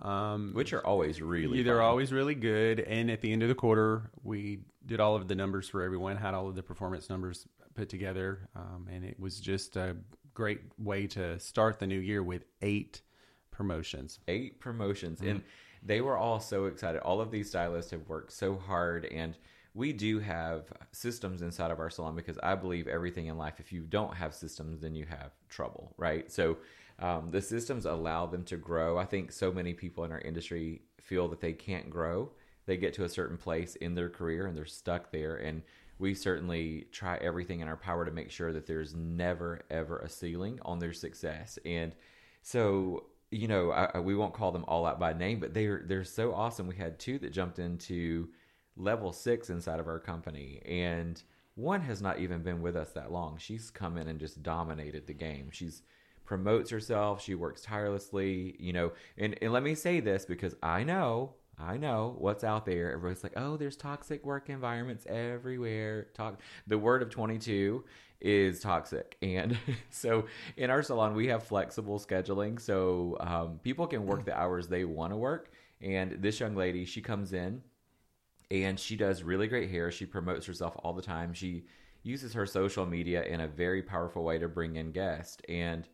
Um, 0.00 0.52
which 0.54 0.72
are 0.72 0.84
always 0.86 1.20
really 1.20 1.62
they're 1.64 1.78
fun. 1.78 1.84
always 1.84 2.12
really 2.12 2.34
good. 2.36 2.78
And 2.80 3.10
at 3.10 3.20
the 3.20 3.32
end 3.32 3.42
of 3.42 3.48
the 3.48 3.54
quarter, 3.56 4.10
we 4.22 4.60
did 4.86 5.00
all 5.00 5.16
of 5.16 5.26
the 5.26 5.34
numbers 5.34 5.68
for 5.68 5.82
everyone, 5.82 6.16
had 6.16 6.34
all 6.34 6.48
of 6.48 6.54
the 6.54 6.62
performance 6.62 7.10
numbers 7.10 7.46
put 7.74 7.88
together, 7.88 8.48
um, 8.54 8.86
and 8.90 9.04
it 9.04 9.18
was 9.18 9.40
just 9.40 9.76
a 9.76 9.96
great 10.34 10.60
way 10.78 11.08
to 11.08 11.38
start 11.40 11.80
the 11.80 11.86
new 11.86 11.98
year 11.98 12.22
with 12.22 12.44
eight 12.62 13.02
promotions. 13.50 14.20
eight 14.28 14.60
promotions 14.60 15.20
and 15.20 15.42
they 15.82 16.00
were 16.00 16.16
all 16.16 16.40
so 16.40 16.66
excited 16.66 17.00
all 17.00 17.20
of 17.20 17.30
these 17.30 17.48
stylists 17.48 17.90
have 17.90 18.08
worked 18.08 18.32
so 18.32 18.56
hard 18.56 19.04
and 19.06 19.36
we 19.74 19.92
do 19.92 20.18
have 20.18 20.64
systems 20.90 21.40
inside 21.40 21.70
of 21.70 21.78
our 21.78 21.88
salon 21.88 22.16
because 22.16 22.36
I 22.42 22.56
believe 22.56 22.88
everything 22.88 23.26
in 23.26 23.38
life, 23.38 23.60
if 23.60 23.72
you 23.72 23.82
don't 23.82 24.14
have 24.14 24.34
systems, 24.34 24.80
then 24.80 24.96
you 24.96 25.06
have 25.06 25.30
trouble, 25.48 25.94
right? 25.96 26.30
So 26.32 26.56
um, 26.98 27.30
the 27.30 27.40
systems 27.40 27.86
allow 27.86 28.26
them 28.26 28.42
to 28.44 28.56
grow. 28.56 28.98
I 28.98 29.04
think 29.04 29.30
so 29.30 29.52
many 29.52 29.74
people 29.74 30.04
in 30.04 30.10
our 30.10 30.20
industry 30.20 30.82
feel 31.00 31.28
that 31.28 31.40
they 31.40 31.52
can't 31.52 31.90
grow. 31.90 32.32
They 32.66 32.76
get 32.76 32.92
to 32.94 33.04
a 33.04 33.08
certain 33.08 33.36
place 33.36 33.76
in 33.76 33.94
their 33.94 34.08
career 34.08 34.46
and 34.46 34.56
they're 34.56 34.66
stuck 34.66 35.12
there. 35.12 35.36
And 35.36 35.62
we 36.00 36.12
certainly 36.12 36.86
try 36.90 37.16
everything 37.18 37.60
in 37.60 37.68
our 37.68 37.76
power 37.76 38.04
to 38.04 38.10
make 38.10 38.30
sure 38.30 38.52
that 38.52 38.66
there's 38.66 38.94
never, 38.94 39.60
ever 39.70 39.98
a 39.98 40.08
ceiling 40.08 40.58
on 40.62 40.80
their 40.80 40.92
success. 40.92 41.58
And 41.64 41.94
so, 42.42 43.04
you 43.30 43.48
know, 43.48 43.70
I, 43.70 43.98
we 43.98 44.14
won't 44.14 44.34
call 44.34 44.52
them 44.52 44.64
all 44.68 44.86
out 44.86 44.98
by 44.98 45.12
name, 45.12 45.40
but 45.40 45.54
they're 45.54 45.82
they're 45.86 46.04
so 46.04 46.34
awesome. 46.34 46.66
We 46.66 46.76
had 46.76 46.98
two 46.98 47.18
that 47.20 47.32
jumped 47.32 47.58
into 47.58 48.28
level 48.76 49.12
six 49.12 49.50
inside 49.50 49.80
of 49.80 49.88
our 49.88 49.98
company, 49.98 50.62
and 50.64 51.22
one 51.54 51.80
has 51.82 52.00
not 52.00 52.20
even 52.20 52.42
been 52.42 52.62
with 52.62 52.76
us 52.76 52.92
that 52.92 53.12
long. 53.12 53.36
She's 53.38 53.70
come 53.70 53.96
in 53.96 54.08
and 54.08 54.20
just 54.20 54.42
dominated 54.42 55.06
the 55.06 55.14
game. 55.14 55.50
She's 55.50 55.82
promotes 56.28 56.70
herself. 56.70 57.22
She 57.22 57.34
works 57.34 57.62
tirelessly, 57.62 58.54
you 58.58 58.74
know. 58.74 58.92
And, 59.16 59.36
and 59.40 59.50
let 59.50 59.62
me 59.62 59.74
say 59.74 60.00
this 60.00 60.26
because 60.26 60.54
I 60.62 60.84
know, 60.84 61.32
I 61.58 61.78
know 61.78 62.16
what's 62.18 62.44
out 62.44 62.66
there. 62.66 62.92
Everybody's 62.92 63.22
like, 63.22 63.32
oh, 63.36 63.56
there's 63.56 63.78
toxic 63.78 64.26
work 64.26 64.50
environments 64.50 65.06
everywhere. 65.06 66.08
Talk. 66.12 66.42
The 66.66 66.76
word 66.76 67.00
of 67.02 67.08
22 67.08 67.82
is 68.20 68.60
toxic. 68.60 69.16
And 69.22 69.58
so 69.90 70.26
in 70.56 70.70
our 70.70 70.82
salon, 70.82 71.14
we 71.14 71.28
have 71.28 71.44
flexible 71.44 71.98
scheduling. 71.98 72.60
So 72.60 73.16
um, 73.20 73.60
people 73.62 73.86
can 73.86 74.06
work 74.06 74.24
the 74.24 74.36
hours 74.36 74.68
they 74.68 74.84
want 74.84 75.12
to 75.12 75.16
work. 75.16 75.50
And 75.80 76.12
this 76.20 76.40
young 76.40 76.56
lady, 76.56 76.84
she 76.84 77.00
comes 77.00 77.32
in 77.32 77.62
and 78.50 78.78
she 78.78 78.96
does 78.96 79.22
really 79.22 79.46
great 79.46 79.70
hair. 79.70 79.90
She 79.90 80.06
promotes 80.06 80.46
herself 80.46 80.74
all 80.82 80.92
the 80.92 81.02
time. 81.02 81.32
She 81.32 81.64
uses 82.02 82.32
her 82.32 82.46
social 82.46 82.86
media 82.86 83.22
in 83.24 83.40
a 83.40 83.48
very 83.48 83.82
powerful 83.82 84.24
way 84.24 84.38
to 84.38 84.48
bring 84.48 84.76
in 84.76 84.92
guests. 84.92 85.38
And 85.48 85.86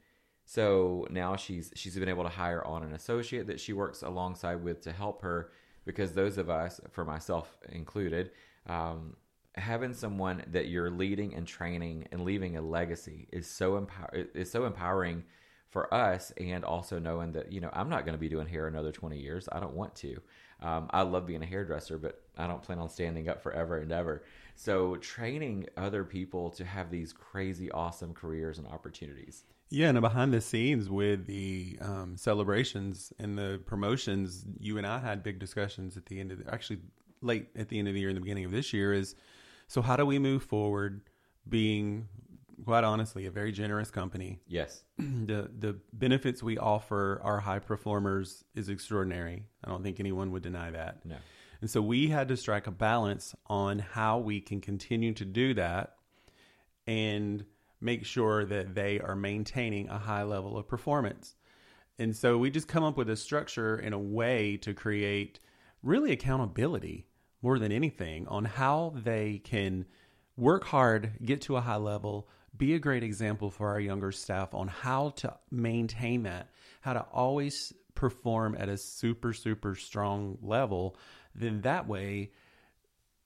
so 0.46 1.06
now 1.10 1.36
she's 1.36 1.72
she's 1.74 1.96
been 1.96 2.08
able 2.08 2.22
to 2.24 2.28
hire 2.28 2.64
on 2.64 2.82
an 2.82 2.92
associate 2.92 3.46
that 3.46 3.60
she 3.60 3.72
works 3.72 4.02
alongside 4.02 4.62
with 4.62 4.82
to 4.82 4.92
help 4.92 5.22
her 5.22 5.50
because 5.84 6.12
those 6.12 6.38
of 6.38 6.48
us, 6.50 6.80
for 6.90 7.04
myself 7.04 7.58
included, 7.70 8.30
um, 8.66 9.16
having 9.56 9.94
someone 9.94 10.42
that 10.48 10.68
you're 10.68 10.90
leading 10.90 11.34
and 11.34 11.46
training 11.46 12.08
and 12.12 12.24
leaving 12.24 12.56
a 12.56 12.62
legacy 12.62 13.28
is 13.32 13.46
so 13.46 13.76
empower 13.76 14.26
is 14.34 14.50
so 14.50 14.64
empowering 14.64 15.24
for 15.70 15.92
us 15.92 16.32
and 16.38 16.64
also 16.64 16.98
knowing 16.98 17.32
that 17.32 17.52
you 17.52 17.60
know 17.60 17.70
I'm 17.72 17.88
not 17.88 18.04
going 18.04 18.14
to 18.14 18.20
be 18.20 18.28
doing 18.28 18.46
hair 18.46 18.66
another 18.66 18.92
20 18.92 19.18
years. 19.18 19.48
I 19.50 19.60
don't 19.60 19.74
want 19.74 19.94
to. 19.96 20.20
Um, 20.62 20.88
I 20.90 21.02
love 21.02 21.26
being 21.26 21.42
a 21.42 21.46
hairdresser, 21.46 21.98
but 21.98 22.22
I 22.38 22.46
don't 22.46 22.62
plan 22.62 22.78
on 22.78 22.88
standing 22.88 23.28
up 23.28 23.42
forever 23.42 23.78
and 23.78 23.92
ever. 23.92 24.24
So 24.54 24.96
training 24.96 25.66
other 25.76 26.04
people 26.04 26.50
to 26.50 26.64
have 26.64 26.90
these 26.90 27.12
crazy, 27.12 27.70
awesome 27.70 28.14
careers 28.14 28.58
and 28.58 28.66
opportunities. 28.66 29.44
Yeah, 29.70 29.88
and 29.88 30.00
behind 30.00 30.32
the 30.32 30.40
scenes 30.40 30.88
with 30.88 31.26
the 31.26 31.76
um, 31.80 32.16
celebrations 32.16 33.12
and 33.18 33.36
the 33.36 33.60
promotions, 33.66 34.46
you 34.60 34.78
and 34.78 34.86
I 34.86 35.00
had 35.00 35.22
big 35.22 35.38
discussions 35.38 35.96
at 35.96 36.06
the 36.06 36.20
end 36.20 36.30
of 36.30 36.44
the, 36.44 36.54
actually 36.54 36.78
late 37.20 37.48
at 37.56 37.68
the 37.68 37.78
end 37.78 37.88
of 37.88 37.94
the 37.94 38.00
year 38.00 38.10
and 38.10 38.16
the 38.16 38.20
beginning 38.20 38.44
of 38.44 38.52
this 38.52 38.72
year 38.72 38.92
is 38.92 39.16
so 39.66 39.82
how 39.82 39.96
do 39.96 40.06
we 40.06 40.18
move 40.18 40.42
forward 40.42 41.02
being 41.48 42.08
quite 42.64 42.84
honestly 42.84 43.26
a 43.26 43.30
very 43.30 43.52
generous 43.52 43.90
company? 43.90 44.40
Yes. 44.46 44.84
The 44.98 45.50
the 45.58 45.78
benefits 45.92 46.42
we 46.42 46.58
offer 46.58 47.20
our 47.22 47.40
high 47.40 47.58
performers 47.58 48.44
is 48.54 48.68
extraordinary. 48.68 49.44
I 49.64 49.70
don't 49.70 49.82
think 49.82 50.00
anyone 50.00 50.30
would 50.32 50.42
deny 50.42 50.70
that. 50.70 51.04
No. 51.04 51.16
And 51.60 51.70
so 51.70 51.80
we 51.80 52.08
had 52.08 52.28
to 52.28 52.36
strike 52.36 52.66
a 52.66 52.70
balance 52.70 53.34
on 53.46 53.78
how 53.78 54.18
we 54.18 54.40
can 54.40 54.60
continue 54.60 55.14
to 55.14 55.24
do 55.24 55.54
that 55.54 55.96
and 56.86 57.44
make 57.80 58.04
sure 58.04 58.44
that 58.44 58.74
they 58.74 59.00
are 59.00 59.16
maintaining 59.16 59.88
a 59.88 59.98
high 59.98 60.24
level 60.24 60.58
of 60.58 60.68
performance. 60.68 61.36
And 61.98 62.14
so 62.14 62.36
we 62.36 62.50
just 62.50 62.68
come 62.68 62.84
up 62.84 62.96
with 62.96 63.08
a 63.08 63.16
structure 63.16 63.78
in 63.78 63.92
a 63.92 63.98
way 63.98 64.56
to 64.58 64.74
create 64.74 65.40
really 65.82 66.12
accountability 66.12 67.06
more 67.44 67.58
than 67.58 67.70
anything 67.70 68.26
on 68.28 68.46
how 68.46 68.94
they 68.96 69.38
can 69.44 69.84
work 70.34 70.64
hard, 70.64 71.12
get 71.22 71.42
to 71.42 71.56
a 71.56 71.60
high 71.60 71.76
level, 71.76 72.26
be 72.56 72.72
a 72.72 72.78
great 72.78 73.02
example 73.02 73.50
for 73.50 73.68
our 73.68 73.78
younger 73.78 74.10
staff 74.10 74.54
on 74.54 74.66
how 74.66 75.10
to 75.10 75.36
maintain 75.50 76.22
that, 76.22 76.48
how 76.80 76.94
to 76.94 77.00
always 77.12 77.74
perform 77.94 78.56
at 78.58 78.70
a 78.70 78.78
super, 78.78 79.34
super 79.34 79.74
strong 79.74 80.38
level. 80.40 80.96
Then 81.34 81.60
that 81.60 81.86
way, 81.86 82.30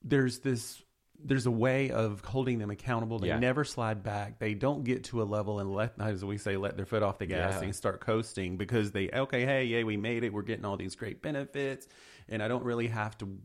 there's 0.02 0.40
this 0.40 0.82
there's 1.20 1.46
a 1.46 1.50
way 1.50 1.90
of 1.90 2.20
holding 2.24 2.58
them 2.58 2.70
accountable. 2.70 3.18
They 3.18 3.28
yeah. 3.28 3.38
never 3.38 3.64
slide 3.64 4.04
back. 4.04 4.38
They 4.38 4.54
don't 4.54 4.84
get 4.84 5.04
to 5.04 5.20
a 5.20 5.24
level 5.24 5.58
and 5.58 5.72
let, 5.72 5.94
as 6.00 6.24
we 6.24 6.38
say, 6.38 6.56
let 6.56 6.76
their 6.76 6.86
foot 6.86 7.02
off 7.02 7.18
the 7.18 7.26
gas 7.26 7.54
yeah. 7.54 7.64
and 7.64 7.74
start 7.74 8.00
coasting 8.00 8.56
because 8.56 8.92
they, 8.92 9.10
okay, 9.10 9.44
hey, 9.44 9.64
yeah, 9.64 9.82
we 9.82 9.96
made 9.96 10.22
it. 10.22 10.32
We're 10.32 10.42
getting 10.42 10.64
all 10.64 10.76
these 10.76 10.94
great 10.94 11.20
benefits. 11.20 11.88
And 12.28 12.40
I 12.40 12.46
don't 12.46 12.62
really 12.62 12.86
have 12.86 13.18
to 13.18 13.36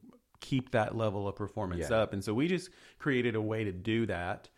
keep 0.43 0.71
that 0.71 0.95
level 0.95 1.27
of 1.27 1.36
performance 1.36 1.88
yeah. 1.89 1.97
up. 1.97 2.12
And 2.12 2.23
so 2.23 2.34
we 2.34 2.47
just 2.47 2.69
created 2.99 3.36
a 3.36 3.41
way 3.41 3.63
to 3.63 3.71
do 3.71 4.06
that 4.08 4.49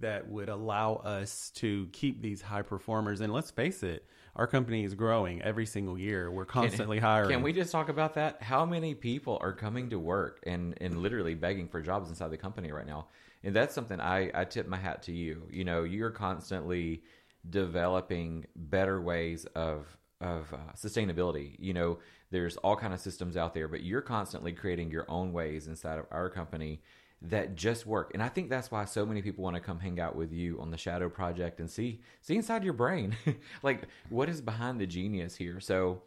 that 0.00 0.28
would 0.28 0.48
allow 0.48 0.94
us 0.94 1.50
to 1.56 1.86
keep 1.92 2.22
these 2.22 2.40
high 2.40 2.62
performers. 2.62 3.20
And 3.20 3.32
let's 3.32 3.50
face 3.50 3.82
it, 3.82 4.06
our 4.34 4.46
company 4.46 4.84
is 4.84 4.94
growing 4.94 5.42
every 5.42 5.66
single 5.66 5.98
year. 5.98 6.30
We're 6.30 6.46
constantly 6.46 6.96
can, 7.00 7.04
hiring. 7.04 7.30
Can 7.30 7.42
we 7.42 7.52
just 7.52 7.70
talk 7.70 7.90
about 7.90 8.14
that? 8.14 8.42
How 8.42 8.64
many 8.64 8.94
people 8.94 9.38
are 9.42 9.52
coming 9.52 9.90
to 9.90 9.98
work 9.98 10.40
and, 10.44 10.76
and 10.80 11.02
literally 11.02 11.34
begging 11.34 11.68
for 11.68 11.80
jobs 11.82 12.08
inside 12.08 12.30
the 12.30 12.38
company 12.38 12.72
right 12.72 12.86
now? 12.86 13.08
And 13.44 13.54
that's 13.54 13.74
something 13.74 14.00
I, 14.00 14.30
I 14.34 14.46
tip 14.46 14.66
my 14.66 14.78
hat 14.78 15.02
to 15.04 15.12
you. 15.12 15.46
You 15.52 15.64
know, 15.64 15.84
you're 15.84 16.10
constantly 16.10 17.02
developing 17.50 18.46
better 18.56 19.00
ways 19.00 19.44
of 19.54 19.86
of 20.20 20.52
uh, 20.52 20.72
sustainability. 20.74 21.56
You 21.58 21.74
know, 21.74 21.98
there's 22.30 22.56
all 22.58 22.76
kind 22.76 22.94
of 22.94 23.00
systems 23.00 23.36
out 23.36 23.54
there, 23.54 23.68
but 23.68 23.82
you're 23.82 24.00
constantly 24.00 24.52
creating 24.52 24.90
your 24.90 25.04
own 25.08 25.32
ways 25.32 25.66
inside 25.66 25.98
of 25.98 26.06
our 26.10 26.30
company 26.30 26.80
that 27.22 27.54
just 27.54 27.86
work. 27.86 28.10
And 28.12 28.22
I 28.22 28.28
think 28.28 28.50
that's 28.50 28.70
why 28.70 28.84
so 28.84 29.06
many 29.06 29.22
people 29.22 29.44
want 29.44 29.56
to 29.56 29.60
come 29.60 29.80
hang 29.80 29.98
out 29.98 30.14
with 30.16 30.32
you 30.32 30.60
on 30.60 30.70
the 30.70 30.76
Shadow 30.76 31.08
Project 31.08 31.60
and 31.60 31.70
see 31.70 32.00
see 32.20 32.36
inside 32.36 32.64
your 32.64 32.72
brain. 32.74 33.16
like 33.62 33.82
what 34.08 34.28
is 34.28 34.40
behind 34.40 34.80
the 34.80 34.86
genius 34.86 35.36
here. 35.36 35.60
So 35.60 36.02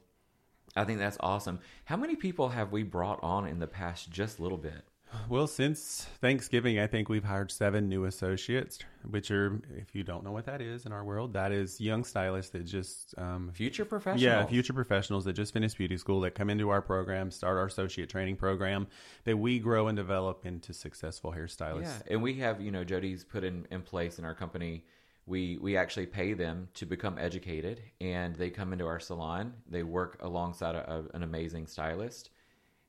I 0.76 0.84
think 0.84 1.00
that's 1.00 1.18
awesome. 1.20 1.60
How 1.86 1.98
many 1.98 2.16
people 2.16 2.50
have 2.50 2.72
we 2.72 2.84
brought 2.84 3.20
on 3.24 3.48
in 3.48 3.60
the 3.60 3.68
past 3.68 4.12
just 4.12 4.40
a 4.40 4.44
little 4.44 4.58
bit? 4.58 4.84
Well, 5.30 5.48
since 5.48 6.08
Thanksgiving, 6.22 6.80
I 6.80 6.88
think 6.88 7.10
we've 7.10 7.24
hired 7.24 7.52
seven 7.52 7.90
new 7.90 8.06
associates, 8.06 8.80
which 9.10 9.30
are, 9.32 9.62
if 9.76 9.94
you 9.94 10.04
don't 10.04 10.24
know 10.24 10.32
what 10.32 10.46
that 10.46 10.62
is 10.62 10.86
in 10.86 10.92
our 10.92 11.04
world, 11.04 11.34
that 11.34 11.52
is 11.52 11.82
young 11.82 12.04
stylists 12.04 12.52
that 12.52 12.66
just 12.66 13.14
um, 13.18 13.52
future 13.54 13.86
professionals. 13.86 14.22
Yeah, 14.22 14.46
future 14.46 14.74
professionals 14.74 15.26
that 15.26 15.34
just 15.34 15.54
finished 15.54 15.78
beauty 15.78 15.98
school 15.98 16.22
that 16.22 16.36
come 16.36 16.50
into 16.50 16.70
our 16.70 16.82
program, 16.82 17.32
start 17.32 17.58
our 17.58 17.66
associate 17.66 18.10
training 18.10 18.38
program, 18.38 18.88
that 19.26 19.38
we 19.38 19.60
grow 19.60 19.88
and 19.88 19.96
develop 19.96 20.46
into 20.46 20.74
successful 20.74 21.32
hairstylists. 21.32 21.84
Yeah, 21.84 22.14
and 22.14 22.22
we 22.22 22.36
have, 22.36 22.62
you 22.62 22.72
know, 22.72 22.84
Jody's 22.84 23.24
put 23.24 23.44
in, 23.44 23.68
in 23.72 23.82
place 23.82 24.20
in 24.20 24.26
our 24.26 24.36
company. 24.36 24.86
We 25.26 25.58
we 25.58 25.76
actually 25.76 26.06
pay 26.06 26.34
them 26.34 26.70
to 26.76 26.86
become 26.86 27.18
educated, 27.18 27.82
and 28.00 28.34
they 28.36 28.50
come 28.50 28.72
into 28.72 28.86
our 28.86 29.00
salon. 29.00 29.54
They 29.70 29.84
work 29.84 30.18
alongside 30.22 30.76
a, 30.76 30.90
a, 30.90 31.16
an 31.16 31.24
amazing 31.24 31.68
stylist 31.68 32.30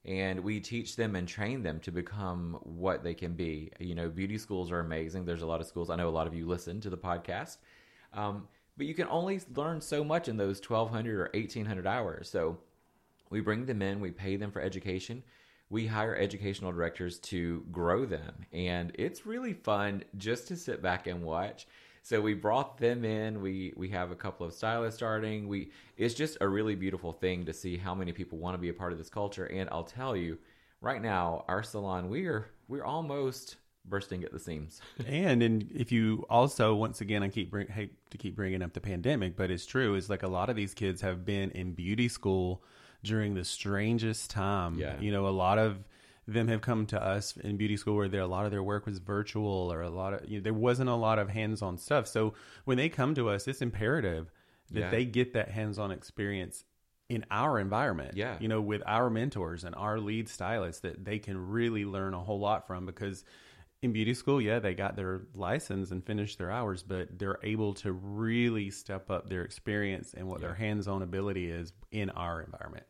and 0.04 0.40
we 0.40 0.61
teach 0.61 0.96
them 0.96 1.16
and 1.16 1.26
train 1.26 1.62
them 1.62 1.80
to 1.80 1.90
become 1.90 2.58
what 2.62 3.02
they 3.02 3.14
can 3.14 3.34
be. 3.34 3.70
You 3.78 3.94
know, 3.94 4.08
beauty 4.08 4.38
schools 4.38 4.70
are 4.70 4.80
amazing. 4.80 5.24
There's 5.24 5.42
a 5.42 5.46
lot 5.46 5.61
of 5.61 5.66
schools. 5.66 5.90
I 5.90 5.96
know 5.96 6.08
a 6.08 6.11
lot 6.11 6.26
of 6.26 6.34
you 6.34 6.46
listen 6.46 6.80
to 6.80 6.90
the 6.90 6.96
podcast, 6.96 7.58
um, 8.12 8.48
but 8.76 8.87
you 8.87 8.94
can 8.94 9.08
only 9.08 9.40
learn 9.54 9.80
so 9.80 10.04
much 10.04 10.28
in 10.28 10.37
those 10.37 10.61
1,200 10.61 11.20
or 11.20 11.30
1,800 11.34 11.87
hours. 11.87 12.30
So 12.30 12.58
we 13.30 13.40
bring 13.40 13.66
them 13.66 13.82
in, 13.82 14.00
we 14.00 14.11
pay 14.11 14.37
them 14.37 14.50
for 14.50 14.62
education. 14.62 15.22
We 15.70 15.87
hire 15.87 16.16
educational 16.16 16.72
directors 16.72 17.18
to 17.18 17.64
grow 17.70 18.06
them. 18.06 18.46
And 18.52 18.92
it's 18.94 19.26
really 19.26 19.52
fun 19.52 20.04
just 20.16 20.48
to 20.48 20.56
sit 20.56 20.80
back 20.80 21.06
and 21.06 21.22
watch 21.22 21.66
so 22.09 22.23
we 22.23 22.33
brought 22.33 22.79
them 22.79 23.05
in. 23.05 23.42
We 23.42 23.75
we 23.77 23.90
have 23.90 24.11
a 24.11 24.14
couple 24.14 24.47
of 24.47 24.55
stylists 24.55 24.99
starting. 24.99 25.47
We 25.47 25.73
it's 25.99 26.14
just 26.14 26.38
a 26.40 26.49
really 26.49 26.75
beautiful 26.75 27.12
thing 27.12 27.44
to 27.44 27.53
see 27.53 27.77
how 27.77 27.94
many 27.94 28.12
people 28.12 28.38
want 28.38 28.55
to 28.55 28.59
be 28.59 28.71
a 28.71 28.73
part 28.73 28.92
of 28.92 28.99
this 28.99 29.11
culture. 29.11 29.44
And 29.44 29.68
I'll 29.71 29.85
tell 29.85 30.16
you, 30.16 30.38
right 30.81 31.03
now, 31.03 31.44
our 31.49 31.62
salon 31.62 32.09
we're 32.09 32.49
we're 32.66 32.85
almost 32.85 33.57
bursting 33.85 34.25
at 34.25 34.33
the 34.33 34.38
seams. 34.38 34.81
and 35.07 35.42
and 35.42 35.71
if 35.75 35.92
you 35.92 36.25
also 36.31 36.75
once 36.75 37.03
again 37.03 37.23
I 37.23 37.29
keep 37.29 37.51
bring, 37.51 37.68
hate 37.68 37.92
to 38.11 38.16
keep 38.16 38.35
bringing 38.35 38.62
up 38.62 38.73
the 38.73 38.81
pandemic, 38.81 39.37
but 39.37 39.51
it's 39.51 39.66
true. 39.66 39.94
Is 39.94 40.09
like 40.09 40.23
a 40.23 40.29
lot 40.29 40.49
of 40.49 40.57
these 40.57 40.73
kids 40.73 41.03
have 41.03 41.27
been 41.27 41.51
in 41.51 41.75
beauty 41.75 42.09
school 42.09 42.62
during 43.05 43.35
the 43.35 43.44
strangest 43.44 44.31
time. 44.31 44.79
Yeah. 44.79 44.99
You 44.99 45.12
know, 45.12 45.29
a 45.29 45.37
lot 45.37 45.59
of 45.59 45.85
them 46.28 46.48
have 46.48 46.60
come 46.60 46.84
to 46.84 47.02
us 47.02 47.36
in 47.38 47.56
beauty 47.56 47.76
school 47.76 47.96
where 47.96 48.08
there 48.08 48.20
a 48.20 48.26
lot 48.26 48.44
of 48.44 48.50
their 48.50 48.62
work 48.62 48.84
was 48.84 48.98
virtual 48.98 49.72
or 49.72 49.80
a 49.80 49.88
lot 49.88 50.12
of 50.12 50.28
you 50.28 50.38
know, 50.38 50.42
there 50.42 50.52
wasn't 50.52 50.88
a 50.88 50.94
lot 50.94 51.18
of 51.18 51.30
hands-on 51.30 51.78
stuff. 51.78 52.06
So 52.06 52.34
when 52.64 52.76
they 52.76 52.90
come 52.90 53.14
to 53.14 53.30
us, 53.30 53.48
it's 53.48 53.62
imperative 53.62 54.30
that 54.70 54.80
yeah. 54.80 54.90
they 54.90 55.06
get 55.06 55.32
that 55.32 55.50
hands-on 55.50 55.90
experience 55.90 56.64
in 57.08 57.24
our 57.30 57.58
environment. 57.58 58.14
Yeah. 58.14 58.36
You 58.40 58.48
know, 58.48 58.60
with 58.60 58.82
our 58.84 59.08
mentors 59.08 59.64
and 59.64 59.74
our 59.74 59.98
lead 59.98 60.28
stylists 60.28 60.82
that 60.82 61.02
they 61.02 61.18
can 61.18 61.48
really 61.48 61.86
learn 61.86 62.12
a 62.12 62.20
whole 62.20 62.40
lot 62.40 62.66
from 62.66 62.84
because 62.84 63.24
in 63.80 63.92
beauty 63.92 64.12
school, 64.12 64.38
yeah, 64.38 64.58
they 64.58 64.74
got 64.74 64.96
their 64.96 65.22
license 65.34 65.92
and 65.92 66.04
finished 66.04 66.36
their 66.36 66.50
hours, 66.50 66.82
but 66.82 67.18
they're 67.18 67.38
able 67.42 67.72
to 67.74 67.92
really 67.92 68.70
step 68.70 69.10
up 69.10 69.30
their 69.30 69.44
experience 69.44 70.12
and 70.12 70.28
what 70.28 70.42
their 70.42 70.54
hands-on 70.54 71.00
ability 71.00 71.50
is 71.50 71.72
in 71.90 72.10
our 72.10 72.42
environment. 72.42 72.84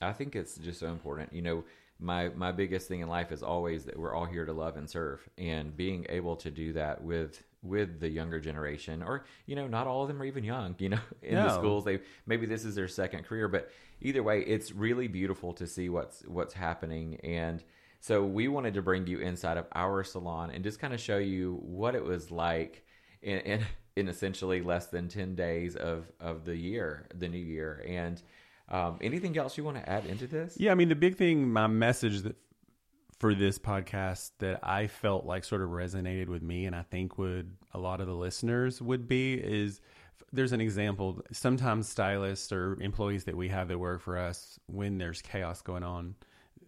I 0.00 0.12
think 0.12 0.36
it's 0.36 0.56
just 0.56 0.78
so 0.78 0.88
important. 0.88 1.32
You 1.32 1.42
know, 1.42 1.64
my 1.98 2.28
my 2.30 2.52
biggest 2.52 2.88
thing 2.88 3.00
in 3.00 3.08
life 3.08 3.32
is 3.32 3.42
always 3.42 3.84
that 3.84 3.98
we're 3.98 4.14
all 4.14 4.24
here 4.24 4.44
to 4.44 4.52
love 4.52 4.76
and 4.76 4.88
serve, 4.88 5.26
and 5.38 5.76
being 5.76 6.06
able 6.08 6.36
to 6.36 6.50
do 6.50 6.72
that 6.72 7.02
with 7.02 7.42
with 7.62 8.00
the 8.00 8.08
younger 8.08 8.40
generation, 8.40 9.02
or 9.02 9.24
you 9.46 9.56
know, 9.56 9.66
not 9.66 9.86
all 9.86 10.02
of 10.02 10.08
them 10.08 10.20
are 10.20 10.24
even 10.24 10.44
young. 10.44 10.74
You 10.78 10.90
know, 10.90 11.00
in 11.22 11.36
the 11.36 11.54
schools, 11.54 11.84
they 11.84 12.00
maybe 12.26 12.46
this 12.46 12.64
is 12.64 12.74
their 12.74 12.88
second 12.88 13.24
career, 13.24 13.48
but 13.48 13.70
either 14.00 14.22
way, 14.22 14.40
it's 14.42 14.72
really 14.72 15.08
beautiful 15.08 15.52
to 15.54 15.66
see 15.66 15.88
what's 15.88 16.22
what's 16.26 16.54
happening 16.54 17.20
and. 17.22 17.62
So 18.00 18.22
we 18.22 18.48
wanted 18.48 18.74
to 18.74 18.82
bring 18.82 19.06
you 19.06 19.20
inside 19.20 19.56
of 19.56 19.66
our 19.74 20.04
salon 20.04 20.50
and 20.50 20.62
just 20.62 20.78
kind 20.78 20.92
of 20.92 21.00
show 21.00 21.16
you 21.16 21.58
what 21.62 21.94
it 21.94 22.04
was 22.04 22.30
like 22.30 22.84
in, 23.22 23.38
in, 23.38 23.64
in 23.96 24.08
essentially 24.08 24.60
less 24.60 24.88
than 24.88 25.08
10 25.08 25.34
days 25.34 25.74
of, 25.74 26.12
of 26.20 26.44
the 26.44 26.56
year, 26.56 27.06
the 27.14 27.28
new 27.28 27.38
year. 27.38 27.82
And 27.88 28.20
um, 28.68 28.98
anything 29.00 29.36
else 29.36 29.56
you 29.58 29.64
want 29.64 29.76
to 29.76 29.88
add 29.88 30.06
into 30.06 30.26
this? 30.26 30.56
Yeah, 30.58 30.72
I 30.72 30.74
mean 30.74 30.88
the 30.88 30.94
big 30.94 31.16
thing, 31.16 31.50
my 31.50 31.66
message 31.66 32.22
that 32.22 32.36
for 33.18 33.34
this 33.34 33.58
podcast 33.58 34.32
that 34.38 34.60
I 34.62 34.86
felt 34.86 35.24
like 35.24 35.44
sort 35.44 35.62
of 35.62 35.70
resonated 35.70 36.28
with 36.28 36.42
me, 36.42 36.66
and 36.66 36.74
I 36.74 36.82
think 36.82 37.16
would 37.18 37.56
a 37.72 37.78
lot 37.78 38.00
of 38.00 38.06
the 38.06 38.14
listeners 38.14 38.82
would 38.82 39.06
be 39.08 39.34
is 39.34 39.80
there's 40.32 40.52
an 40.52 40.60
example. 40.60 41.22
Sometimes 41.32 41.88
stylists 41.88 42.52
or 42.52 42.80
employees 42.80 43.24
that 43.24 43.36
we 43.36 43.48
have 43.48 43.68
that 43.68 43.78
work 43.78 44.00
for 44.00 44.18
us, 44.18 44.58
when 44.66 44.98
there's 44.98 45.22
chaos 45.22 45.62
going 45.62 45.84
on, 45.84 46.16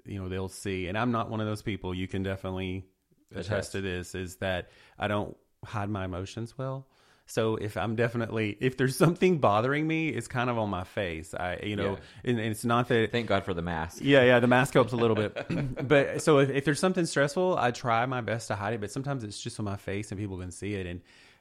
you 0.05 0.21
know, 0.23 0.29
they'll 0.29 0.49
see. 0.49 0.87
And 0.89 0.97
I'm 0.97 1.11
not 1.11 1.31
one 1.31 1.41
of 1.41 1.47
those 1.47 1.63
people. 1.63 1.95
You 1.95 2.07
can 2.07 2.23
definitely 2.23 2.87
attest 3.33 3.49
Attest. 3.51 3.73
to 3.73 3.81
this. 3.81 4.15
Is 4.15 4.37
that 4.37 4.71
I 4.99 5.09
don't 5.09 5.37
hide 5.65 5.91
my 5.91 6.05
emotions 6.05 6.57
well. 6.57 6.87
So 7.27 7.57
if 7.57 7.77
I'm 7.77 7.97
definitely 7.97 8.57
if 8.61 8.77
there's 8.77 8.97
something 8.97 9.39
bothering 9.39 9.87
me, 9.87 10.09
it's 10.09 10.29
kind 10.29 10.49
of 10.49 10.59
on 10.59 10.71
my 10.71 10.85
face. 10.85 11.35
I 11.35 11.61
you 11.63 11.77
know, 11.77 11.99
and, 12.25 12.39
and 12.39 12.51
it's 12.51 12.65
not 12.65 12.89
that 12.89 13.13
Thank 13.13 13.27
God 13.27 13.45
for 13.45 13.53
the 13.53 13.63
mask. 13.63 13.99
yeah, 14.01 14.23
yeah, 14.23 14.41
the 14.41 14.47
mask 14.47 14.75
helps 14.75 14.93
a 14.93 14.97
little 14.97 15.17
bit. 15.17 15.47
but 15.89 16.23
so 16.23 16.39
if, 16.39 16.51
if 16.51 16.65
there's 16.65 16.81
something 16.81 17.05
stressful, 17.07 17.57
I 17.59 17.73
try 17.73 18.07
my 18.07 18.21
best 18.21 18.49
to 18.49 18.55
hide 18.55 18.75
it, 18.75 18.81
but 18.81 18.91
sometimes 18.91 19.25
it's 19.25 19.41
just 19.41 19.59
on 19.59 19.65
my 19.65 19.77
face 19.77 20.11
and 20.13 20.21
people 20.21 20.39
can 20.39 20.51
see 20.51 20.75
it 20.75 20.87
and 20.87 21.01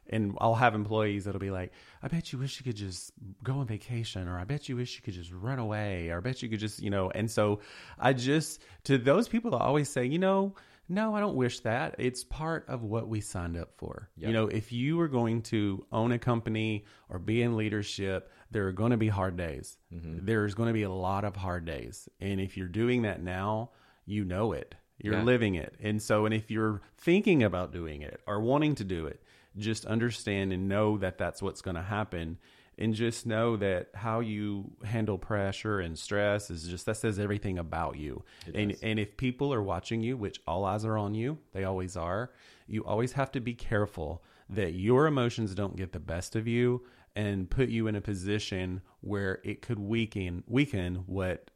and 0.09 0.37
I'll 0.39 0.55
have 0.55 0.75
employees 0.75 1.25
that'll 1.25 1.39
be 1.39 1.51
like, 1.51 1.71
I 2.03 2.07
bet 2.07 2.31
you 2.31 2.39
wish 2.39 2.59
you 2.59 2.63
could 2.63 2.75
just 2.75 3.11
go 3.43 3.53
on 3.53 3.67
vacation 3.67 4.27
or 4.27 4.37
I 4.37 4.43
bet 4.43 4.69
you 4.69 4.75
wish 4.75 4.95
you 4.95 5.01
could 5.01 5.13
just 5.13 5.31
run 5.31 5.59
away 5.59 6.09
or 6.09 6.17
I 6.17 6.21
bet 6.21 6.43
you 6.43 6.49
could 6.49 6.59
just, 6.59 6.81
you 6.81 6.89
know, 6.89 7.09
and 7.09 7.29
so 7.29 7.59
I 7.99 8.13
just 8.13 8.61
to 8.83 8.97
those 8.97 9.27
people 9.27 9.55
I 9.55 9.59
always 9.61 9.89
say, 9.89 10.05
you 10.05 10.19
know, 10.19 10.53
no, 10.87 11.15
I 11.15 11.19
don't 11.19 11.35
wish 11.35 11.61
that. 11.61 11.95
It's 11.97 12.23
part 12.23 12.65
of 12.67 12.83
what 12.83 13.07
we 13.07 13.21
signed 13.21 13.57
up 13.57 13.71
for. 13.77 14.09
Yep. 14.17 14.27
You 14.27 14.33
know, 14.33 14.47
if 14.47 14.71
you 14.71 14.99
are 15.01 15.07
going 15.07 15.41
to 15.43 15.85
own 15.91 16.11
a 16.11 16.19
company 16.19 16.85
or 17.09 17.19
be 17.19 17.41
in 17.41 17.57
leadership, 17.57 18.31
there 18.51 18.67
are 18.67 18.71
going 18.71 18.91
to 18.91 18.97
be 18.97 19.07
hard 19.07 19.35
days. 19.37 19.77
Mm-hmm. 19.93 20.25
There's 20.25 20.53
going 20.53 20.67
to 20.67 20.73
be 20.73 20.83
a 20.83 20.91
lot 20.91 21.25
of 21.25 21.35
hard 21.35 21.65
days. 21.65 22.07
And 22.19 22.39
if 22.39 22.55
you're 22.57 22.67
doing 22.67 23.01
that 23.03 23.21
now, 23.23 23.71
you 24.05 24.23
know 24.23 24.51
it. 24.53 24.75
You're 24.97 25.15
Yeah. 25.15 25.23
living 25.23 25.55
it. 25.55 25.75
And 25.81 26.01
so, 26.01 26.25
and 26.25 26.33
if 26.33 26.49
you're 26.51 26.81
thinking 26.97 27.43
about 27.43 27.73
doing 27.73 28.01
it 28.01 28.21
or 28.27 28.39
wanting 28.39 28.75
to 28.75 28.83
do 28.83 29.07
it, 29.07 29.21
just 29.57 29.85
understand 29.85 30.53
and 30.53 30.67
know 30.69 30.97
that 30.99 31.17
that's 31.17 31.41
what's 31.41 31.61
going 31.61 31.75
to 31.75 31.81
happen. 31.81 32.37
And 32.77 32.93
just 32.93 33.25
know 33.25 33.55
that 33.57 33.89
how 33.93 34.19
you 34.19 34.71
handle 34.83 35.17
pressure 35.17 35.79
and 35.79 35.97
stress 35.97 36.49
is 36.49 36.67
just 36.67 36.85
that 36.88 36.97
says 36.97 37.19
everything 37.19 37.57
about 37.57 37.97
you. 37.97 38.23
And 38.53 38.71
does. 38.71 38.81
and 38.81 38.99
if 38.99 39.15
people 39.15 39.53
are 39.53 39.63
watching 39.63 40.01
you, 40.01 40.17
which 40.17 40.41
all 40.45 40.65
eyes 40.65 40.83
are 40.83 40.97
on 40.97 41.13
you, 41.13 41.38
they 41.53 41.63
always 41.63 41.95
are, 41.95 42.31
you 42.67 42.83
always 42.83 43.13
have 43.13 43.31
to 43.33 43.39
be 43.39 43.53
careful 43.53 44.23
that 44.49 44.73
your 44.73 45.07
emotions 45.07 45.55
don't 45.55 45.75
get 45.75 45.93
the 45.93 45.99
best 45.99 46.35
of 46.35 46.47
you 46.47 46.83
and 47.15 47.49
put 47.49 47.69
you 47.69 47.88
in 47.88 47.95
a 47.95 48.01
position 48.01 48.81
where 49.01 49.39
it 49.43 49.61
could 49.61 49.79
weaken 49.79 50.43
weaken 50.47 51.03
what 51.05 51.49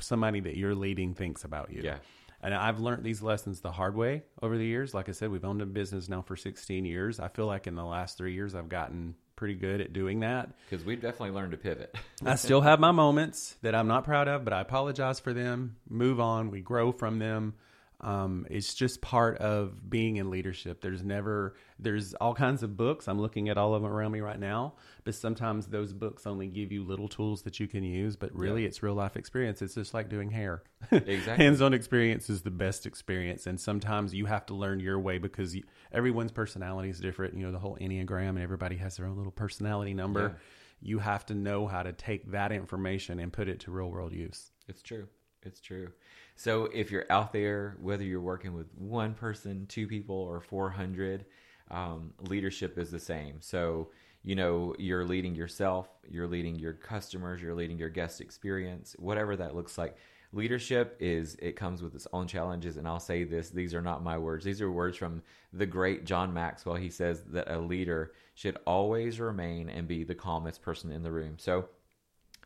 somebody 0.00 0.40
that 0.40 0.56
you're 0.56 0.74
leading 0.74 1.14
thinks 1.14 1.44
about 1.44 1.72
you. 1.72 1.82
Yeah. 1.82 1.98
And 2.42 2.54
I've 2.54 2.80
learned 2.80 3.04
these 3.04 3.22
lessons 3.22 3.60
the 3.60 3.70
hard 3.70 3.94
way 3.94 4.24
over 4.42 4.58
the 4.58 4.66
years. 4.66 4.94
Like 4.94 5.08
I 5.08 5.12
said, 5.12 5.30
we've 5.30 5.44
owned 5.44 5.62
a 5.62 5.66
business 5.66 6.08
now 6.08 6.22
for 6.22 6.36
16 6.36 6.84
years. 6.84 7.20
I 7.20 7.28
feel 7.28 7.46
like 7.46 7.68
in 7.68 7.76
the 7.76 7.84
last 7.84 8.18
three 8.18 8.34
years, 8.34 8.54
I've 8.54 8.68
gotten 8.68 9.14
pretty 9.42 9.54
good 9.56 9.80
at 9.80 9.92
doing 9.92 10.20
that. 10.20 10.50
Because 10.70 10.86
we've 10.86 11.02
definitely 11.02 11.32
learned 11.32 11.50
to 11.50 11.56
pivot. 11.56 11.92
I 12.24 12.36
still 12.36 12.60
have 12.60 12.78
my 12.78 12.92
moments 12.92 13.56
that 13.62 13.74
I'm 13.74 13.88
not 13.88 14.04
proud 14.04 14.28
of, 14.28 14.44
but 14.44 14.52
I 14.52 14.60
apologize 14.60 15.18
for 15.18 15.32
them. 15.32 15.74
Move 15.90 16.20
on. 16.20 16.52
We 16.52 16.60
grow 16.60 16.92
from 16.92 17.18
them. 17.18 17.54
Um, 18.02 18.46
it's 18.50 18.74
just 18.74 19.00
part 19.00 19.38
of 19.38 19.88
being 19.88 20.16
in 20.16 20.28
leadership. 20.28 20.80
There's 20.80 21.04
never, 21.04 21.54
there's 21.78 22.14
all 22.14 22.34
kinds 22.34 22.64
of 22.64 22.76
books. 22.76 23.06
I'm 23.06 23.20
looking 23.20 23.48
at 23.48 23.56
all 23.56 23.74
of 23.76 23.82
them 23.82 23.92
around 23.92 24.10
me 24.10 24.20
right 24.20 24.40
now, 24.40 24.74
but 25.04 25.14
sometimes 25.14 25.68
those 25.68 25.92
books 25.92 26.26
only 26.26 26.48
give 26.48 26.72
you 26.72 26.82
little 26.82 27.06
tools 27.06 27.42
that 27.42 27.60
you 27.60 27.68
can 27.68 27.84
use, 27.84 28.16
but 28.16 28.34
really 28.34 28.64
it's 28.66 28.82
real 28.82 28.94
life 28.94 29.16
experience. 29.16 29.62
It's 29.62 29.74
just 29.76 29.94
like 29.94 30.08
doing 30.08 30.30
hair. 30.30 30.62
Exactly. 30.90 31.44
Hands 31.44 31.60
on 31.60 31.74
experience 31.74 32.28
is 32.28 32.42
the 32.42 32.50
best 32.50 32.86
experience. 32.86 33.46
And 33.46 33.60
sometimes 33.60 34.12
you 34.12 34.26
have 34.26 34.46
to 34.46 34.54
learn 34.54 34.80
your 34.80 34.98
way 34.98 35.18
because 35.18 35.54
you, 35.54 35.62
everyone's 35.92 36.32
personality 36.32 36.88
is 36.90 36.98
different. 36.98 37.34
You 37.36 37.44
know, 37.46 37.52
the 37.52 37.58
whole 37.60 37.76
Enneagram 37.80 38.30
and 38.30 38.40
everybody 38.40 38.76
has 38.78 38.96
their 38.96 39.06
own 39.06 39.16
little 39.16 39.30
personality 39.32 39.94
number 39.94 40.20
Yeah. 40.22 40.34
you 40.80 40.98
have 40.98 41.24
to 41.26 41.34
know 41.34 41.68
how 41.68 41.84
to 41.84 41.92
take 41.92 42.32
that 42.32 42.50
information 42.50 43.20
and 43.20 43.32
put 43.32 43.46
it 43.48 43.60
to 43.60 43.70
real 43.70 43.90
world 43.90 44.12
use. 44.12 44.50
It's 44.66 44.82
true. 44.82 45.06
It's 45.44 45.60
true. 45.60 45.90
So 46.36 46.66
if 46.66 46.90
you're 46.90 47.06
out 47.10 47.32
there, 47.32 47.76
whether 47.80 48.04
you're 48.04 48.20
working 48.20 48.54
with 48.54 48.66
one 48.74 49.14
person, 49.14 49.66
two 49.66 49.86
people, 49.86 50.16
or 50.16 50.40
400, 50.40 51.24
um, 51.70 52.12
leadership 52.20 52.78
is 52.78 52.90
the 52.90 52.98
same. 52.98 53.36
So, 53.40 53.90
you 54.22 54.34
know, 54.34 54.74
you're 54.78 55.04
leading 55.04 55.34
yourself, 55.34 55.88
you're 56.08 56.28
leading 56.28 56.56
your 56.56 56.74
customers, 56.74 57.40
you're 57.40 57.54
leading 57.54 57.78
your 57.78 57.88
guest 57.88 58.20
experience, 58.20 58.94
whatever 58.98 59.36
that 59.36 59.54
looks 59.54 59.78
like. 59.78 59.96
Leadership 60.34 60.96
is, 60.98 61.36
it 61.42 61.56
comes 61.56 61.82
with 61.82 61.94
its 61.94 62.06
own 62.12 62.26
challenges. 62.26 62.78
And 62.78 62.88
I'll 62.88 63.00
say 63.00 63.24
this 63.24 63.50
these 63.50 63.74
are 63.74 63.82
not 63.82 64.02
my 64.02 64.16
words. 64.16 64.44
These 64.44 64.62
are 64.62 64.70
words 64.70 64.96
from 64.96 65.22
the 65.52 65.66
great 65.66 66.06
John 66.06 66.32
Maxwell. 66.32 66.76
He 66.76 66.88
says 66.88 67.22
that 67.32 67.50
a 67.50 67.58
leader 67.58 68.12
should 68.34 68.56
always 68.66 69.20
remain 69.20 69.68
and 69.68 69.86
be 69.86 70.04
the 70.04 70.14
calmest 70.14 70.62
person 70.62 70.90
in 70.90 71.02
the 71.02 71.12
room. 71.12 71.34
So, 71.38 71.68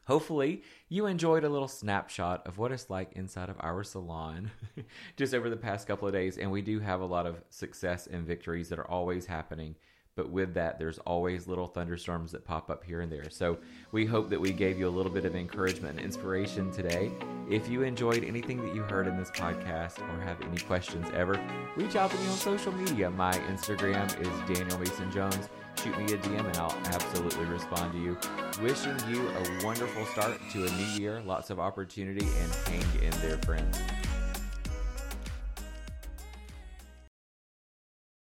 Hopefully, 0.07 0.63
you 0.89 1.07
enjoyed 1.07 1.43
a 1.43 1.49
little 1.49 1.67
snapshot 1.67 2.47
of 2.47 2.59
what 2.59 2.71
it's 2.71 2.89
like 2.89 3.13
inside 3.15 3.49
of 3.49 3.57
our 3.59 3.83
salon 3.83 4.53
just 5.17 5.35
over 5.35 5.51
the 5.51 5.57
past 5.57 5.89
couple 5.89 6.07
of 6.07 6.15
days. 6.15 6.39
And 6.39 6.51
we 6.53 6.63
do 6.63 6.79
have 6.79 7.01
a 7.01 7.07
lot 7.07 7.27
of 7.27 7.43
success 7.51 8.07
and 8.07 8.25
victories 8.25 8.69
that 8.69 8.79
are 8.79 8.89
always 8.89 9.27
happening. 9.27 9.75
But 10.15 10.31
with 10.31 10.55
that, 10.55 10.79
there's 10.79 10.99
always 11.01 11.49
little 11.49 11.67
thunderstorms 11.67 12.33
that 12.33 12.45
pop 12.45 12.71
up 12.71 12.85
here 12.85 13.01
and 13.01 13.11
there. 13.11 13.29
So 13.31 13.59
we 13.91 14.07
hope 14.07 14.31
that 14.31 14.41
we 14.41 14.53
gave 14.53 14.79
you 14.79 14.89
a 14.89 14.91
little 14.91 15.13
bit 15.13 15.25
of 15.25 15.35
encouragement 15.35 15.97
and 15.97 16.05
inspiration 16.05 16.71
today. 16.71 17.11
If 17.51 17.69
you 17.69 17.83
enjoyed 17.83 18.23
anything 18.25 18.65
that 18.65 18.75
you 18.75 18.83
heard 18.83 19.09
in 19.09 19.19
this 19.19 19.31
podcast 19.31 19.99
or 19.99 20.21
have 20.23 20.41
any 20.41 20.59
questions 20.59 21.07
ever, 21.15 21.39
reach 21.77 21.97
out 21.97 22.13
to 22.13 22.17
me 22.17 22.29
on 22.29 22.37
social 22.37 22.73
media. 22.73 23.11
My 23.11 23.33
Instagram 23.51 24.07
is 24.21 24.57
Daniel 24.57 24.79
Mason 24.79 25.11
Jones 25.11 25.51
shoot 25.83 25.97
me 25.99 26.05
a 26.13 26.19
DM 26.19 26.47
and 26.47 26.57
I'll 26.57 26.77
absolutely 26.87 27.45
respond 27.45 27.93
to 27.93 27.99
you. 27.99 28.17
Wishing 28.63 28.97
you 29.09 29.29
a 29.29 29.65
wonderful 29.65 30.05
start 30.07 30.39
to 30.53 30.67
a 30.67 30.71
new 30.71 31.01
year, 31.01 31.23
lots 31.25 31.51
of 31.51 31.61
opportunity, 31.61 32.27
and 32.27 32.53
hang 32.67 33.03
in 33.03 33.11
there, 33.21 33.39
friends. 33.39 33.79